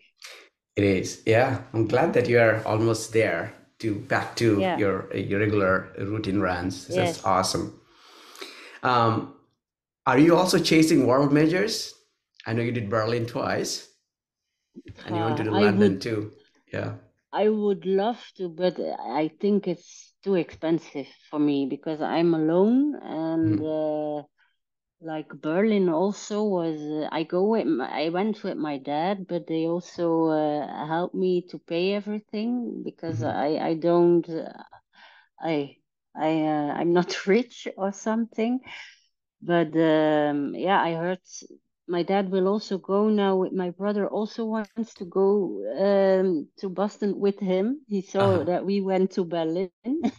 It 0.75 0.83
is. 0.83 1.23
Yeah. 1.27 1.63
I'm 1.73 1.87
glad 1.87 2.13
that 2.15 2.29
you 2.29 2.41
are 2.41 2.61
almost 2.67 3.13
there 3.13 3.55
to 3.79 3.95
back 3.95 4.35
to 4.37 4.73
Yeah. 4.73 4.75
your 4.75 5.15
your 5.17 5.39
regular 5.39 5.93
routine 5.97 6.41
runs. 6.41 6.89
That's 6.89 7.25
Yes. 7.25 7.25
awesome. 7.25 7.81
Um, 8.83 9.35
are 10.07 10.19
you 10.19 10.37
also 10.37 10.59
chasing 10.59 11.07
world 11.07 11.33
majors? 11.33 11.95
I 12.47 12.53
know 12.55 12.63
you 12.63 12.73
did 12.73 12.91
Berlin 12.91 13.27
twice, 13.27 13.89
and 15.05 15.17
you 15.17 15.25
went 15.25 15.37
to 15.39 15.43
Uh, 15.43 15.45
the 15.45 15.51
I 15.51 15.67
London 15.67 15.69
would 15.69 15.99
too. 15.99 16.33
Yeah. 16.73 16.95
I 17.33 17.49
would 17.49 17.87
love 17.87 18.25
to, 18.37 18.49
but 18.49 18.79
I 18.79 19.27
think 19.41 19.67
it's 19.67 20.10
too 20.23 20.35
expensive 20.37 21.07
for 21.31 21.39
me 21.39 21.67
because 21.69 22.01
I'm 22.01 22.35
alone 22.35 22.95
and 23.03 23.61
Mhm. 23.61 23.61
uh, 23.61 24.23
like 25.01 25.29
Berlin 25.41 25.89
also 25.89 26.45
was 26.45 26.81
uh, 26.81 27.09
I 27.13 27.25
go 27.25 27.45
with 27.51 27.67
my, 27.67 27.89
I 28.07 28.09
went 28.11 28.43
with 28.45 28.57
my 28.57 28.79
dad, 28.79 29.27
but 29.29 29.47
they 29.47 29.67
also 29.67 30.27
uh, 30.27 30.87
helped 30.87 31.15
me 31.15 31.43
to 31.51 31.59
pay 31.59 31.95
everything 31.95 32.83
because 32.85 33.23
Mhm. 33.23 33.41
I 33.47 33.59
I 33.71 33.75
don't 33.75 34.29
uh, 34.29 34.53
I 35.41 35.77
I 36.17 36.31
uh, 36.43 36.73
I'm 36.79 36.93
not 36.93 37.27
rich 37.27 37.69
or 37.77 37.93
something. 37.93 38.61
But 39.43 39.75
um, 39.77 40.55
yeah, 40.55 40.81
I 40.81 40.93
heard 40.95 41.21
my 41.91 42.03
dad 42.05 42.31
will 42.33 42.49
also 42.49 42.79
go 42.79 43.09
now. 43.11 43.37
with- 43.39 43.53
My 43.55 43.71
brother 43.71 44.09
also 44.09 44.47
wants 44.47 44.95
to 44.95 45.05
go 45.05 45.27
um, 45.89 46.49
to 46.59 46.69
Boston 46.69 47.19
with 47.21 47.39
him. 47.41 47.81
He 47.89 48.03
saw 48.03 48.37
Uh-huh. 48.37 48.45
that 48.45 48.65
we 48.65 48.81
went 48.81 49.13
to 49.13 49.25
Berlin, 49.25 49.75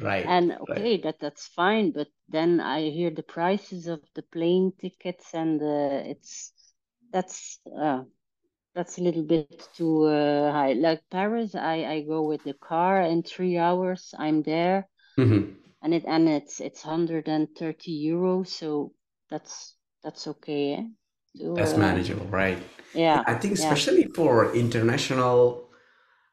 Right. 0.00 0.26
and 0.26 0.52
Right. 0.68 0.74
okay, 0.74 0.98
that 0.98 1.18
that's 1.20 1.46
fine. 1.48 1.92
But 1.92 2.08
then 2.28 2.60
I 2.60 2.90
hear 2.90 3.10
the 3.10 3.22
prices 3.22 3.86
of 3.86 4.00
the 4.14 4.22
plane 4.22 4.72
tickets, 4.80 5.34
and 5.34 5.60
uh, 5.62 6.02
it's 6.12 6.52
that's 7.12 7.60
uh, 7.80 8.04
that's 8.74 8.98
a 8.98 9.02
little 9.02 9.24
bit 9.24 9.52
too 9.60 10.04
uh, 10.04 10.52
high. 10.52 10.72
Like 10.74 11.02
Paris, 11.10 11.54
I 11.54 11.84
I 11.84 12.00
go 12.02 12.22
with 12.22 12.42
the 12.44 12.54
car 12.54 13.00
in 13.02 13.22
three 13.22 13.56
hours. 13.58 14.14
I'm 14.18 14.42
there 14.42 14.88
hmm 15.16 15.56
and 15.82 15.94
it 15.94 16.04
and 16.06 16.28
it's 16.28 16.60
it's 16.60 16.84
130 16.84 17.92
euros 18.10 18.48
so 18.48 18.92
that's 19.30 19.76
that's 20.02 20.26
okay 20.26 20.74
eh? 20.74 20.84
That's 21.54 21.76
manageable, 21.76 22.26
right? 22.26 22.58
yeah 22.92 23.24
I 23.26 23.34
think 23.34 23.54
yeah 23.54 23.80
especially 23.80 24.06
for 24.14 24.54
international 24.54 25.70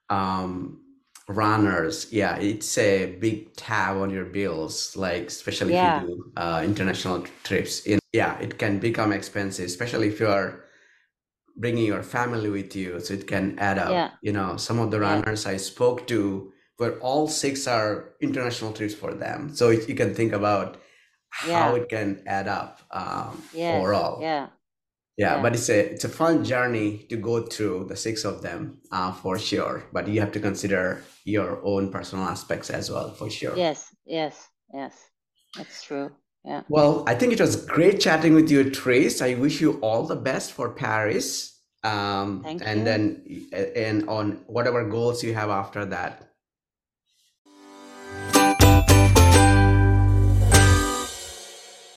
um, 0.09 0.81
runners, 1.29 2.11
yeah, 2.11 2.37
it's 2.37 2.77
a 2.77 3.15
big 3.17 3.55
tab 3.55 3.97
on 3.97 4.09
your 4.11 4.25
bills. 4.25 4.95
Like 4.97 5.27
especially 5.27 5.73
if 5.75 5.83
you 5.83 5.91
do 5.91 6.31
uh, 6.37 6.61
international 6.65 7.25
trips, 7.43 7.81
in 7.85 7.99
yeah, 8.13 8.39
it 8.39 8.57
can 8.59 8.79
become 8.79 9.11
expensive, 9.13 9.65
especially 9.65 10.09
if 10.09 10.19
you 10.19 10.27
are 10.27 10.65
bringing 11.57 11.85
your 11.85 12.03
family 12.03 12.49
with 12.49 12.75
you, 12.75 12.99
so 12.99 13.13
it 13.13 13.27
can 13.27 13.57
add 13.59 13.77
up. 13.79 13.93
yeah 13.93 14.11
You 14.21 14.33
know, 14.33 14.57
some 14.57 14.79
of 14.79 14.91
the 14.91 14.99
yeah 14.99 15.23
runners 15.23 15.45
I 15.45 15.57
spoke 15.57 16.07
to, 16.07 16.51
where 16.77 16.99
all 16.99 17.27
six 17.27 17.67
are 17.67 18.13
international 18.21 18.73
trips 18.73 18.93
for 18.93 19.13
them, 19.13 19.55
so 19.55 19.69
you 19.71 19.95
can 19.95 20.13
think 20.13 20.33
about 20.33 20.77
how 21.29 21.75
yeah 21.75 21.75
it 21.75 21.89
can 21.89 22.23
add 22.27 22.47
up 22.47 22.81
um, 22.91 23.43
yes 23.51 23.69
overall. 23.69 24.15
yeah 24.15 24.49
Yeah, 25.17 25.35
yeah 25.35 25.41
but 25.41 25.55
it's 25.55 25.69
a 25.69 25.79
it's 25.93 26.05
a 26.05 26.09
fun 26.09 26.43
journey 26.43 27.05
to 27.09 27.17
go 27.17 27.41
through 27.45 27.85
the 27.89 27.95
six 27.95 28.23
of 28.23 28.41
them, 28.41 28.79
uh, 28.91 29.11
for 29.13 29.39
sure. 29.39 29.85
But 29.91 30.07
you 30.07 30.19
have 30.21 30.31
to 30.33 30.39
consider 30.39 31.03
your 31.25 31.59
own 31.65 31.91
personal 31.91 32.25
aspects 32.25 32.69
as 32.69 32.89
well, 32.91 33.13
for 33.13 33.29
sure. 33.29 33.57
yes 33.57 33.93
yes 34.05 34.47
yes 34.73 34.93
that's 35.55 35.83
true 35.83 36.11
yeah 36.45 36.61
Well, 36.69 37.03
I 37.07 37.15
think 37.15 37.33
it 37.33 37.41
was 37.41 37.65
great 37.65 37.99
chatting 37.99 38.33
with 38.35 38.49
you, 38.51 38.69
Trees. 38.69 39.21
I 39.21 39.33
wish 39.35 39.59
you 39.61 39.79
all 39.81 40.03
the 40.05 40.15
best 40.15 40.53
for 40.53 40.69
Paris. 40.69 41.53
Um, 41.83 42.43
thank 42.43 42.61
and 42.65 42.79
you 42.79 42.85
then 42.85 43.05
and 43.75 44.09
on 44.09 44.43
whatever 44.47 44.83
goals 44.87 45.23
you 45.23 45.33
have 45.33 45.49
after 45.49 45.85
that. 45.85 46.26